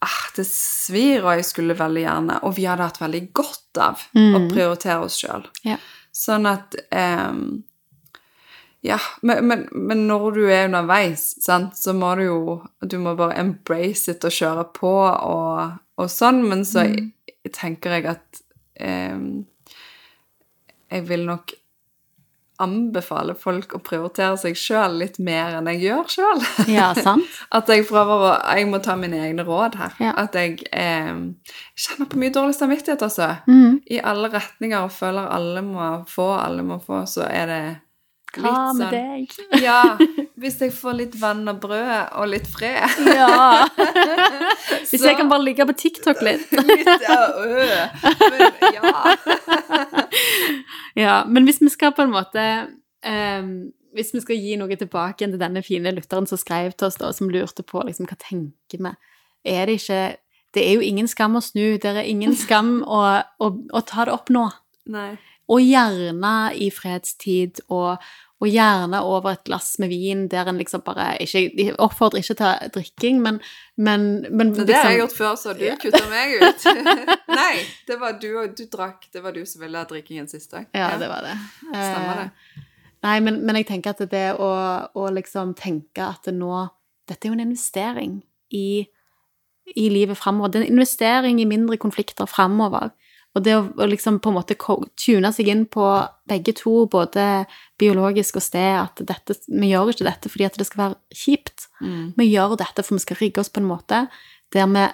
ah, 0.00 0.20
Det 0.36 0.46
svir, 0.46 1.24
og 1.26 1.34
jeg 1.34 1.44
skulle 1.48 1.74
veldig 1.76 2.04
gjerne 2.04 2.38
Og 2.46 2.54
vi 2.56 2.68
hadde 2.70 2.86
hatt 2.86 3.00
veldig 3.02 3.24
godt 3.34 3.82
av 3.82 4.04
å 4.14 4.38
Mm. 4.38 4.48
prioritere 4.52 5.02
oss 5.02 5.18
sjøl. 5.18 5.44
Ja. 5.66 5.76
Sånn 6.14 6.46
at 6.46 6.74
ehm, 6.94 7.64
Ja, 8.86 8.98
men, 9.26 9.46
men, 9.48 9.64
men 9.74 10.04
når 10.06 10.34
du 10.36 10.42
er 10.46 10.68
underveis, 10.68 11.24
sant, 11.42 11.74
så 11.76 11.90
må 11.98 12.12
du 12.14 12.22
jo 12.28 12.40
Du 12.86 12.94
må 13.02 13.16
bare 13.18 13.34
embrace 13.40 14.12
it 14.12 14.22
og 14.24 14.30
kjøre 14.30 14.64
på 14.76 14.92
og, 15.08 15.72
og 15.98 16.10
sånn, 16.12 16.44
men 16.48 16.62
så 16.64 16.84
Mm. 16.86 17.12
tenker 17.52 17.90
jeg 17.96 18.04
at 18.06 18.42
eh, 18.78 19.18
jeg 20.90 21.08
vil 21.08 21.24
nok 21.26 21.52
anbefale 22.58 23.34
folk 23.38 23.74
å 23.76 23.80
prioritere 23.86 24.34
seg 24.40 24.56
sjøl 24.58 24.96
litt 24.98 25.18
mer 25.22 25.54
enn 25.60 25.68
jeg 25.70 25.80
gjør 25.84 26.08
sjøl. 26.10 26.40
Ja, 26.72 26.88
sant? 26.96 27.22
At 27.54 27.68
jeg 27.70 27.84
prøver 27.86 28.24
å 28.26 28.32
Jeg 28.58 28.66
må 28.70 28.80
ta 28.82 28.96
mine 28.98 29.20
egne 29.28 29.44
råd 29.46 29.76
her. 29.78 29.94
Ja. 30.02 30.14
At 30.24 30.34
jeg 30.34 30.64
eh, 30.74 31.12
kjenner 31.78 32.08
på 32.10 32.18
mye 32.18 32.34
dårlig 32.34 32.56
samvittighet, 32.58 33.02
altså. 33.06 33.28
Mm. 33.46 33.78
I 33.86 34.00
alle 34.02 34.30
retninger 34.34 34.82
og 34.88 34.90
føler 34.96 35.30
alle 35.30 35.62
må 35.62 35.90
få, 36.10 36.32
alle 36.38 36.62
må 36.66 36.80
få, 36.82 37.04
så 37.06 37.28
er 37.30 37.46
det 37.52 37.62
Hva 38.36 38.72
med 38.76 38.82
sånn 38.82 38.92
deg? 38.92 39.36
Ja. 39.66 39.96
Hvis 40.38 40.58
jeg 40.62 40.72
får 40.76 40.96
litt 40.98 41.16
vann 41.20 41.48
og 41.50 41.60
brød 41.62 42.12
og 42.20 42.28
litt 42.30 42.48
fred. 42.50 42.84
Ja. 43.08 43.64
Hvis 44.90 45.02
jeg 45.02 45.16
kan 45.18 45.30
bare 45.30 45.44
ligge 45.46 45.66
på 45.68 45.76
TikTok 45.78 46.20
litt. 46.26 46.46
Litt 46.68 46.86
ja, 47.04 47.18
øh. 47.42 47.88
Men 48.28 48.40
ja. 48.76 48.92
Ja, 50.98 51.16
men 51.28 51.44
hvis 51.46 51.60
vi 51.62 51.68
skal 51.70 51.92
på 51.94 52.02
en 52.02 52.10
måte 52.10 52.42
um, 53.06 53.50
Hvis 53.94 54.10
vi 54.14 54.22
skal 54.24 54.40
gi 54.40 54.56
noe 54.58 54.78
tilbake 54.78 55.26
til 55.26 55.38
denne 55.40 55.62
fine 55.62 55.92
lytteren 55.94 56.26
som 56.26 56.40
skrev 56.40 56.72
til 56.74 56.88
oss, 56.88 56.98
da, 56.98 57.12
som 57.14 57.30
lurte 57.30 57.62
på 57.66 57.82
liksom, 57.86 58.08
hva 58.10 58.18
tenker 58.18 58.82
vi 58.82 58.94
Er 59.46 59.68
det 59.70 59.78
ikke 59.82 60.00
det 60.56 60.64
er 60.64 60.78
jo 60.78 60.84
ingen 60.84 61.08
skam 61.08 61.36
å 61.36 61.42
snu. 61.44 61.76
Det 61.76 61.90
er 61.92 62.06
ingen 62.08 62.32
skam 62.36 62.78
å, 62.82 63.02
å, 63.38 63.50
å 63.52 63.82
ta 63.84 64.06
det 64.08 64.14
opp 64.14 64.32
nå. 64.32 64.46
Nei. 64.88 65.10
Og 65.48 65.60
gjerne 65.64 66.32
i 66.60 66.68
fredstid, 66.70 67.60
og, 67.72 68.02
og 68.38 68.48
gjerne 68.52 69.00
over 69.02 69.30
et 69.32 69.44
glass 69.48 69.78
med 69.80 69.88
vin 69.88 70.26
der 70.28 70.46
en 70.50 70.58
liksom 70.60 70.82
bare 70.84 71.14
ikke, 71.24 71.72
oppfordrer 71.80 72.20
ikke 72.20 72.36
til 72.38 72.70
drikking, 72.74 73.22
men, 73.24 73.40
men, 73.76 74.04
men 74.28 74.52
Men 74.52 74.66
det 74.68 74.76
har 74.76 74.90
jeg 74.90 74.98
liksom- 75.00 75.00
gjort 75.00 75.16
før, 75.16 75.34
så 75.40 75.54
du 75.56 75.64
kutta 75.80 76.04
meg 76.12 76.36
ut. 76.42 76.68
Nei, 77.40 77.56
det 77.88 77.96
var 78.00 78.18
du, 78.20 78.28
og 78.42 78.54
du 78.58 78.64
drakk. 78.68 79.08
Det 79.12 79.22
var 79.24 79.32
du 79.32 79.44
som 79.46 79.62
ville 79.64 79.78
ha 79.78 79.88
drikkingen 79.88 80.28
sist 80.28 80.50
dag. 80.52 80.66
Ja, 80.76 80.92
det 81.00 81.08
var 81.08 81.24
det. 81.24 81.34
Stemmer 81.72 82.22
det. 82.22 82.28
Eh, 82.28 82.64
Nei, 83.08 83.16
men, 83.22 83.40
men 83.46 83.56
jeg 83.56 83.66
tenker 83.68 83.94
at 83.94 84.10
det 84.10 84.26
å, 84.42 84.52
å 84.98 85.10
liksom 85.14 85.54
tenke 85.54 86.02
at 86.02 86.24
det 86.26 86.34
nå 86.34 86.66
Dette 87.08 87.24
er 87.24 87.30
jo 87.30 87.36
en 87.38 87.44
investering 87.46 88.16
i, 88.52 88.82
i 89.76 89.84
livet 89.88 90.18
framover. 90.18 90.50
Det 90.52 90.58
er 90.60 90.64
en 90.66 90.74
investering 90.74 91.38
i 91.40 91.46
mindre 91.48 91.78
konflikter 91.80 92.26
framover. 92.28 92.90
Og 93.38 93.44
det 93.46 93.54
å, 93.54 93.64
å 93.78 93.86
liksom 93.86 94.18
på 94.22 94.32
en 94.32 94.38
måte 94.40 94.56
tune 94.58 95.30
seg 95.34 95.50
inn 95.52 95.64
på 95.70 95.86
begge 96.28 96.54
to, 96.58 96.82
både 96.90 97.46
biologisk 97.78 98.40
og 98.40 98.44
sted, 98.44 98.72
at 98.80 99.02
dette, 99.06 99.36
vi 99.46 99.70
gjør 99.70 99.92
ikke 99.92 100.08
dette 100.08 100.32
fordi 100.32 100.48
at 100.48 100.58
det 100.58 100.66
skal 100.66 100.82
være 100.82 101.20
kjipt. 101.22 101.68
Mm. 101.78 102.16
Vi 102.18 102.30
gjør 102.32 102.56
dette 102.58 102.84
for 102.84 102.98
vi 102.98 103.04
skal 103.06 103.20
rigge 103.22 103.44
oss 103.44 103.52
på 103.52 103.62
en 103.62 103.70
måte 103.70 104.06
der 104.54 104.66
vi 104.72 104.88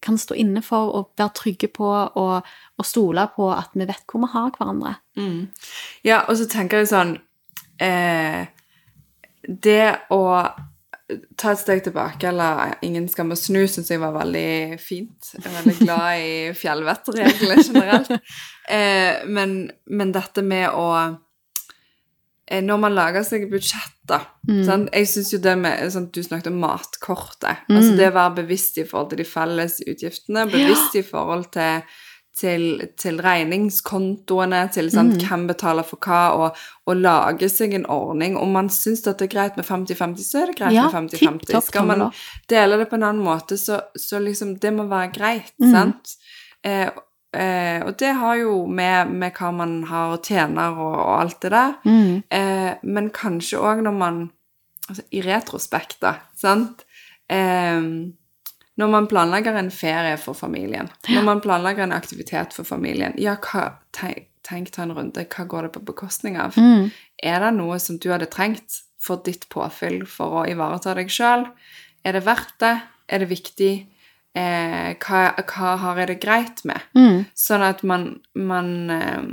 kan 0.00 0.16
stå 0.16 0.36
inne 0.40 0.62
for 0.64 0.94
og 0.96 1.10
være 1.20 1.34
trygge 1.36 1.68
på 1.76 1.88
og, 1.88 2.46
og 2.80 2.86
stole 2.88 3.26
på 3.34 3.50
at 3.52 3.74
vi 3.76 3.84
vet 3.84 4.04
hvor 4.08 4.24
vi 4.24 4.30
har 4.32 4.54
hverandre. 4.54 4.94
Mm. 5.20 5.50
Ja, 6.06 6.22
og 6.24 6.38
så 6.40 6.48
tenker 6.48 6.80
jeg 6.80 6.88
sånn 6.88 7.18
eh, 7.82 8.46
Det 9.44 9.84
å 10.14 10.22
ta 11.36 11.52
et 11.52 11.58
steg 11.60 11.82
tilbake, 11.84 12.28
eller 12.28 12.74
ingen 12.86 13.08
skam 13.08 13.32
å 13.32 13.36
snu, 13.38 13.64
syns 13.68 13.90
jeg 13.90 14.00
var 14.02 14.12
veldig 14.14 14.78
fint. 14.82 15.32
Jeg 15.34 15.44
er 15.46 15.56
veldig 15.58 15.74
glad 15.80 16.20
i 16.20 16.52
fjellvettregler 16.54 17.64
generelt. 17.66 18.14
Eh, 18.70 19.24
men, 19.26 19.64
men 19.90 20.12
dette 20.14 20.44
med 20.46 20.68
å 20.70 20.84
eh, 22.46 22.60
Når 22.62 22.78
man 22.78 22.94
lager 22.94 23.24
seg 23.26 23.48
budsjett, 23.50 23.96
da 24.06 24.20
Mm. 24.48 24.86
Jeg 24.92 25.06
syns 25.06 25.32
jo 25.34 25.38
det 25.38 25.52
med 25.58 25.90
sånn, 25.92 26.06
Du 26.12 26.22
snakket 26.22 26.46
om 26.48 26.60
matkortet. 26.62 27.58
Altså 27.68 27.90
Mm. 27.92 27.96
det 27.98 28.06
å 28.08 28.14
være 28.14 28.34
bevisst 28.40 28.78
i 28.78 28.84
forhold 28.84 29.10
til 29.10 29.18
de 29.18 29.24
felles 29.28 29.80
utgiftene, 29.86 30.46
bevisst 30.50 30.94
i 30.96 31.02
forhold 31.02 31.50
til 31.52 31.82
til, 32.36 32.86
til 32.96 33.18
regningskontoene, 33.20 34.60
til 34.72 34.90
sant, 34.90 35.14
Mm. 35.18 35.26
hvem 35.28 35.46
betaler 35.48 35.82
for 35.84 35.98
hva, 35.98 36.20
og, 36.32 36.56
og 36.86 36.96
lage 36.96 37.48
seg 37.50 37.74
en 37.74 37.86
ordning. 37.90 38.36
Om 38.38 38.52
man 38.52 38.68
syns 38.70 39.02
det 39.02 39.20
er 39.22 39.26
greit 39.32 39.56
med 39.56 39.64
50-50, 39.66 40.24
så 40.24 40.42
er 40.42 40.46
det 40.52 40.56
greit 40.58 40.72
Ja, 40.74 40.88
med 40.90 41.10
50-50. 41.12 41.60
Skal 41.66 41.86
man 41.86 42.10
dele 42.48 42.78
det 42.78 42.88
på 42.90 42.96
en 42.96 43.02
annen 43.02 43.24
måte, 43.24 43.58
så, 43.58 43.80
så 43.96 44.18
liksom 44.22 44.56
Det 44.60 44.72
må 44.72 44.86
være 44.88 45.12
greit, 45.12 45.52
Mm. 45.60 45.72
sant? 45.72 46.14
Eh, 46.64 46.88
eh, 47.34 47.82
og 47.86 47.96
det 47.98 48.14
har 48.14 48.36
jo 48.36 48.66
med, 48.66 49.10
med 49.10 49.32
hva 49.32 49.50
man 49.52 49.82
har 49.84 50.12
og 50.16 50.22
tjener 50.24 50.70
og, 50.78 50.94
og 50.98 51.20
alt 51.20 51.40
det 51.42 51.50
der. 51.50 51.74
Mm. 51.84 52.22
Eh, 52.30 52.74
men 52.84 53.10
kanskje 53.10 53.58
òg 53.58 53.82
når 53.82 53.92
man 53.96 54.30
altså, 54.88 55.02
I 55.12 55.20
retrospekt, 55.22 56.00
da, 56.00 56.14
sant 56.36 56.84
eh, 57.30 57.80
Når 58.80 58.92
man 58.92 59.08
planlegger 59.10 59.58
en 59.60 59.70
ferie 59.74 60.16
for 60.20 60.38
familien, 60.38 60.88
når 61.10 61.26
man 61.26 61.42
planlegger 61.44 61.84
en 61.84 61.96
aktivitet 61.96 62.54
for 62.56 62.68
familien 62.68 63.16
Ja, 63.20 63.36
hva, 63.36 63.66
tenk, 63.96 64.30
tenk 64.46 64.72
ta 64.74 64.86
en 64.86 64.94
runde. 64.96 65.26
Hva 65.28 65.44
går 65.48 65.68
det 65.68 65.74
på 65.76 65.84
bekostning 65.90 66.38
av? 66.40 66.56
Mm. 66.56 66.88
Er 67.22 67.44
det 67.44 67.52
noe 67.58 67.76
som 67.82 67.98
du 68.00 68.08
hadde 68.12 68.30
trengt 68.32 68.80
for 69.00 69.20
ditt 69.24 69.48
påfyll 69.52 70.02
for 70.08 70.42
å 70.42 70.46
ivareta 70.48 70.94
deg 70.96 71.12
sjøl? 71.12 71.46
Er 72.04 72.16
det 72.16 72.24
verdt 72.24 72.56
det? 72.62 72.74
Er 73.10 73.22
det 73.22 73.30
viktig? 73.30 73.72
Eh, 74.38 74.90
hva, 75.02 75.22
hva 75.34 75.70
har 75.82 76.00
jeg 76.00 76.12
det 76.12 76.20
greit 76.22 76.64
med? 76.68 76.84
Mm. 76.96 77.24
Sånn 77.34 77.64
at 77.66 77.82
man, 77.86 78.10
man, 78.38 78.68
eh, 78.94 79.24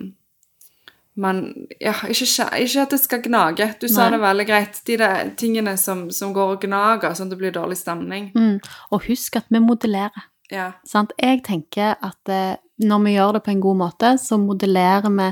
man 1.17 1.41
ja, 1.81 1.93
ikke, 2.07 2.47
ikke 2.61 2.81
at 2.85 2.93
det 2.93 2.99
skal 3.01 3.21
gnage. 3.25 3.67
Du 3.81 3.87
sa 3.89 4.05
Nei. 4.05 4.11
det 4.15 4.21
veldig 4.21 4.45
greit. 4.47 4.79
De 4.85 4.97
der 5.01 5.31
tingene 5.39 5.73
som, 5.81 6.05
som 6.13 6.33
går 6.35 6.55
og 6.55 6.61
gnager, 6.61 7.13
sånn 7.17 7.27
at 7.31 7.35
det 7.35 7.39
blir 7.41 7.55
dårlig 7.55 7.77
stemning. 7.79 8.29
Mm. 8.37 8.59
Og 8.93 9.05
husk 9.09 9.35
at 9.41 9.49
vi 9.49 9.59
modellerer. 9.63 10.27
Ja. 10.53 10.71
Sant? 10.87 11.11
Jeg 11.19 11.41
tenker 11.43 11.97
at 12.05 12.29
eh, 12.31 12.55
når 12.85 13.01
vi 13.03 13.15
gjør 13.17 13.33
det 13.39 13.43
på 13.47 13.51
en 13.55 13.63
god 13.65 13.77
måte, 13.81 14.13
så 14.21 14.37
modellerer 14.39 15.09
vi 15.17 15.31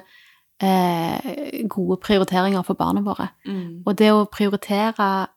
eh, 0.65 1.65
gode 1.71 1.98
prioriteringer 2.04 2.63
for 2.65 2.74
barna 2.80 3.02
våre. 3.06 3.30
Mm. 3.48 3.84
Og 3.86 3.95
det 4.00 4.12
å 4.13 4.26
prioritere 4.32 5.28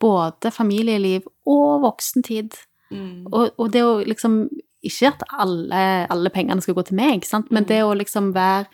både 0.00 0.50
familieliv 0.54 1.28
og 1.46 1.82
voksentid, 1.86 2.56
Mm. 2.90 3.28
og, 3.30 3.52
og 3.56 3.68
det 3.70 3.84
å 3.86 4.00
liksom 4.02 4.48
Ikke 4.82 5.10
at 5.12 5.20
alle, 5.38 6.06
alle 6.10 6.30
pengene 6.34 6.58
skal 6.64 6.74
gå 6.74 6.82
til 6.88 6.96
meg, 6.96 7.22
sant? 7.28 7.50
men 7.52 7.62
Mm. 7.62 7.68
det 7.68 7.80
å 7.84 7.92
liksom 7.94 8.32
være 8.34 8.64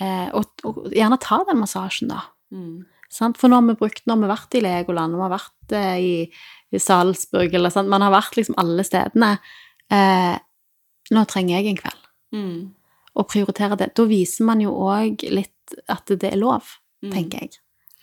eh, 0.00 0.28
og, 0.36 0.44
og 0.64 0.88
gjerne 0.92 1.18
ta 1.20 1.42
den 1.48 1.60
massasjen, 1.60 2.08
da. 2.12 2.22
Mm. 2.52 2.84
Sant? 3.10 3.38
For 3.38 3.48
nå 3.50 3.58
har 3.58 3.66
vi 3.68 3.78
brukt, 3.80 4.04
nå 4.06 4.16
har 4.22 4.30
vært 4.36 4.54
i 4.58 4.62
Legoland, 4.64 5.14
vi 5.18 5.24
har 5.24 5.32
vært 5.32 5.72
eh, 5.76 5.96
i, 5.98 6.12
i 6.72 6.78
Salzburg, 6.82 7.54
eller 7.54 7.70
sant? 7.74 7.88
Man 7.90 8.02
har 8.06 8.12
vært 8.14 8.36
liksom 8.38 8.54
alle 8.62 8.84
stedene. 8.86 9.32
Eh, 9.90 10.36
nå 11.10 11.24
trenger 11.26 11.56
jeg 11.58 11.72
en 11.72 11.80
kveld. 11.80 12.04
Mm. 12.36 12.60
Og 13.18 13.26
prioritere 13.28 13.76
det. 13.80 13.88
Da 13.98 14.04
viser 14.06 14.46
man 14.46 14.60
jo 14.62 14.70
òg 14.86 15.24
litt 15.34 15.74
at 15.90 16.06
det 16.16 16.32
er 16.32 16.38
lov, 16.40 16.76
Mm. 17.00 17.12
tenker 17.14 17.40
jeg. 17.40 17.54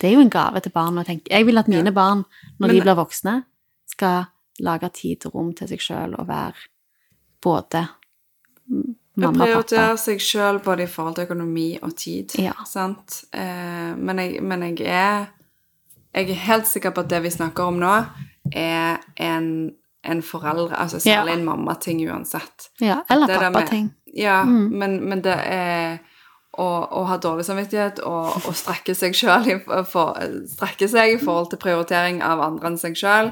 Det 0.01 0.07
er 0.09 0.13
jo 0.15 0.21
en 0.23 0.29
gave 0.33 0.57
til 0.65 0.71
barn 0.73 0.95
å 0.97 1.03
tenke. 1.05 1.29
Jeg 1.29 1.45
vil 1.45 1.57
at 1.59 1.67
mine 1.69 1.85
Ja. 1.85 1.91
barn, 1.93 2.23
når 2.59 2.67
Men- 2.67 2.75
de 2.75 2.81
blir 2.81 2.95
voksne, 2.97 3.45
skal 3.85 4.25
lage 4.59 4.89
tid 4.91 5.25
og 5.27 5.35
rom 5.35 5.53
til 5.53 5.67
seg 5.67 5.77
sjøl 5.79 6.15
og 6.19 6.25
være 6.27 6.55
både 7.39 7.83
mamma 9.17 9.29
og 9.31 9.37
pappa. 9.37 9.47
prioritere 9.51 9.97
seg 9.97 10.21
sjøl 10.21 10.59
både 10.63 10.83
i 10.83 10.87
forhold 10.91 11.15
til 11.15 11.25
økonomi 11.27 11.67
og 11.81 11.95
tid. 11.97 12.35
Ja. 12.39 12.53
Sant? 12.65 13.23
Eh, 13.33 13.95
men, 13.97 14.19
jeg, 14.19 14.43
men 14.43 14.63
jeg 14.69 14.81
er 14.87 15.25
Jeg 16.17 16.29
er 16.29 16.33
helt 16.47 16.65
sikker 16.67 16.89
på 16.95 17.01
at 17.03 17.09
det 17.11 17.19
vi 17.23 17.29
snakker 17.29 17.63
om 17.67 17.75
nå, 17.79 17.91
er 18.55 18.97
en, 19.21 19.71
en 20.03 20.21
foreldre 20.23 20.73
Altså 20.79 20.97
Ja. 21.05 21.19
særlig 21.19 21.33
en 21.33 21.45
mammating 21.45 21.99
uansett. 22.09 22.69
Ja, 22.81 23.01
eller 23.09 23.27
pappating. 23.27 23.91
Ja, 24.15 24.43
Mm. 24.43 24.69
men, 24.79 25.09
men 25.09 25.21
det 25.21 25.35
er 25.45 25.99
å, 26.57 27.03
ha 27.05 27.17
dårlig 27.17 27.45
samvittighet 27.45 27.99
og, 27.99 28.31
og 28.47 28.55
strekke 28.55 28.95
seg 28.95 29.13
i, 29.13 29.59
for, 29.85 30.17
strekke 30.47 30.87
seg 30.89 31.11
i 31.13 31.17
forhold 31.21 31.51
til 31.51 31.59
prioritering 31.61 32.23
av 32.23 32.39
andre 32.41 32.67
enn 32.71 32.77
seg 32.81 32.95
sjøl. 32.97 33.29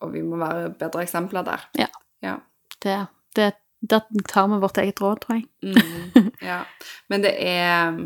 og 0.00 0.12
vi 0.14 0.22
må 0.24 0.36
være 0.40 0.70
bedre 0.78 1.02
eksempler 1.04 1.44
der. 1.44 1.66
Ja. 1.78 1.86
Ja. 2.22 2.36
Det, 2.82 2.96
det, 3.36 3.52
da 3.80 4.00
tar 4.28 4.48
vi 4.48 4.60
vårt 4.60 4.78
eget 4.78 5.00
råd, 5.00 5.20
tror 5.22 5.38
jeg. 5.38 5.46
Mm, 5.64 6.30
ja. 6.50 6.62
Men 7.08 7.24
det 7.24 7.34
er 7.38 8.00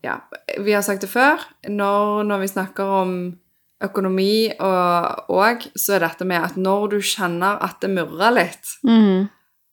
Ja, 0.00 0.14
vi 0.56 0.72
har 0.72 0.82
sagt 0.82 1.02
det 1.04 1.10
før. 1.12 1.42
Når, 1.68 2.22
når 2.24 2.38
vi 2.40 2.48
snakker 2.48 2.84
om 3.02 3.10
økonomi 3.84 4.50
og, 4.60 5.28
og, 5.32 5.66
så 5.76 5.96
er 5.96 6.06
dette 6.06 6.24
med 6.28 6.40
at 6.40 6.56
når 6.60 6.86
du 6.94 6.96
kjenner 7.04 7.60
at 7.64 7.80
det 7.84 7.92
murrer 7.92 8.32
litt, 8.36 8.74
Mm. 8.84 9.28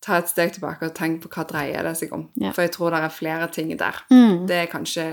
Ta 0.07 0.17
et 0.21 0.29
steg 0.31 0.53
tilbake 0.55 0.87
og 0.87 0.93
tenk 0.97 1.19
på 1.23 1.29
hva 1.33 1.43
dreier 1.49 1.83
det 1.87 1.93
seg 1.99 2.13
om. 2.15 2.27
Ja. 2.39 2.53
For 2.55 2.63
jeg 2.65 2.71
tror 2.77 2.93
det 2.95 3.01
er 3.03 3.13
flere 3.13 3.47
ting 3.51 3.73
der. 3.77 3.99
Mm. 4.11 4.45
Det 4.49 4.55
er 4.61 4.69
kanskje, 4.71 5.05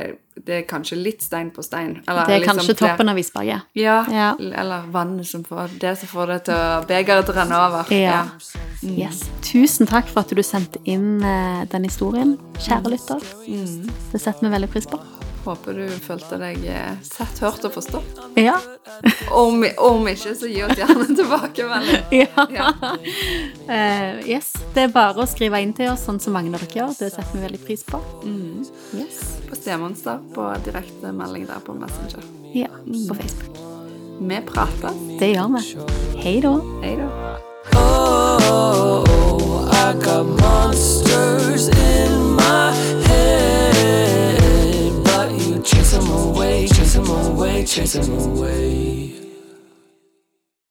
det 0.46 0.54
er 0.60 0.62
kanskje 0.70 0.98
litt 1.00 1.24
stein 1.26 1.50
på 1.54 1.64
stein. 1.66 1.96
Eller 2.06 2.28
Det 2.28 2.36
er 2.36 2.44
liksom 2.44 2.60
kanskje 2.62 2.76
toppen 2.78 3.10
av 3.12 3.18
isberget. 3.18 3.66
Ja, 3.74 4.04
Ja. 4.10 4.30
eller 4.38 4.86
vannet 4.94 5.26
som 5.26 5.42
får 5.44 5.78
det 5.80 5.96
som 5.98 6.08
får 6.08 6.26
det 6.32 6.40
til 6.44 6.54
å 6.54 6.86
begeret 6.86 7.26
til 7.26 7.34
å 7.34 7.38
renne 7.42 7.58
over. 7.66 7.92
Ja. 7.94 8.22
Mm. 8.84 8.96
Yes. 8.98 9.24
Tusen 9.42 9.86
takk 9.90 10.06
for 10.12 10.20
at 10.20 10.28
du 10.34 10.42
sendte 10.42 10.78
inn 10.84 11.22
eh, 11.24 11.64
den 11.72 11.84
historien, 11.84 12.38
kjære 12.58 12.94
lytter. 12.94 13.20
Mm. 13.48 13.90
Det 14.12 14.20
setter 14.20 14.46
vi 14.46 14.54
veldig 14.54 14.70
pris 14.70 14.86
på. 14.86 15.00
Håper 15.44 15.76
du 15.76 15.88
følte 16.00 16.38
deg 16.40 16.62
eh, 16.72 16.94
sett, 17.04 17.40
hørt 17.44 17.64
og 17.68 17.74
forstått. 17.74 18.20
Ja. 18.40 18.56
Om, 19.34 19.64
om 19.80 20.06
ikke, 20.08 20.34
så 20.38 20.48
gi 20.48 20.62
oss 20.64 20.78
gjerne 20.78 21.06
tilbakemelding. 21.10 22.04
ja. 22.22 22.46
Ja. 22.54 22.70
Eh, 23.68 24.20
yes. 24.28 24.52
Det 24.74 24.86
er 24.86 24.92
bare 24.94 25.24
å 25.24 25.28
skrive 25.28 25.60
inn 25.64 25.72
til 25.76 25.90
oss, 25.92 26.04
sånn 26.06 26.20
som 26.22 26.36
mange 26.36 26.52
av 26.52 26.62
dere 26.62 26.78
gjør. 26.80 26.94
Det 26.98 27.10
setter 27.12 27.32
vi 27.34 27.42
veldig 27.44 27.60
pris 27.64 27.84
på. 27.88 28.00
Mm. 28.24 28.64
Yes. 29.00 29.20
På 29.48 29.58
Stemonster 29.58 30.20
på 30.34 30.48
direkte 30.66 31.12
melding 31.16 31.48
der 31.50 31.60
på 31.64 31.76
Messenger. 31.76 32.24
Ja, 32.54 32.70
på 33.08 33.16
Facebook. 33.18 33.58
Vi 34.20 34.40
prater. 34.46 35.00
Det 35.18 35.32
gjør 35.32 35.48
vi. 35.56 35.64
Hei 36.22 36.36
da. 36.44 36.54
Hei 36.84 36.94
da. 37.00 37.08
Oh, 37.74 38.38
oh, 38.50 39.04
oh, 39.08 39.68
I 39.72 39.92
got 40.04 40.24
monsters 40.40 41.68
in 41.68 42.36
my 42.36 42.70
head, 43.08 43.63
chase 45.94 46.06
them 46.06 46.12
away, 46.12 46.66
chase 46.66 46.94
them 46.94 47.08
away, 47.08 47.64
chase 47.64 47.92
them 47.92 48.18
away. 48.18 49.13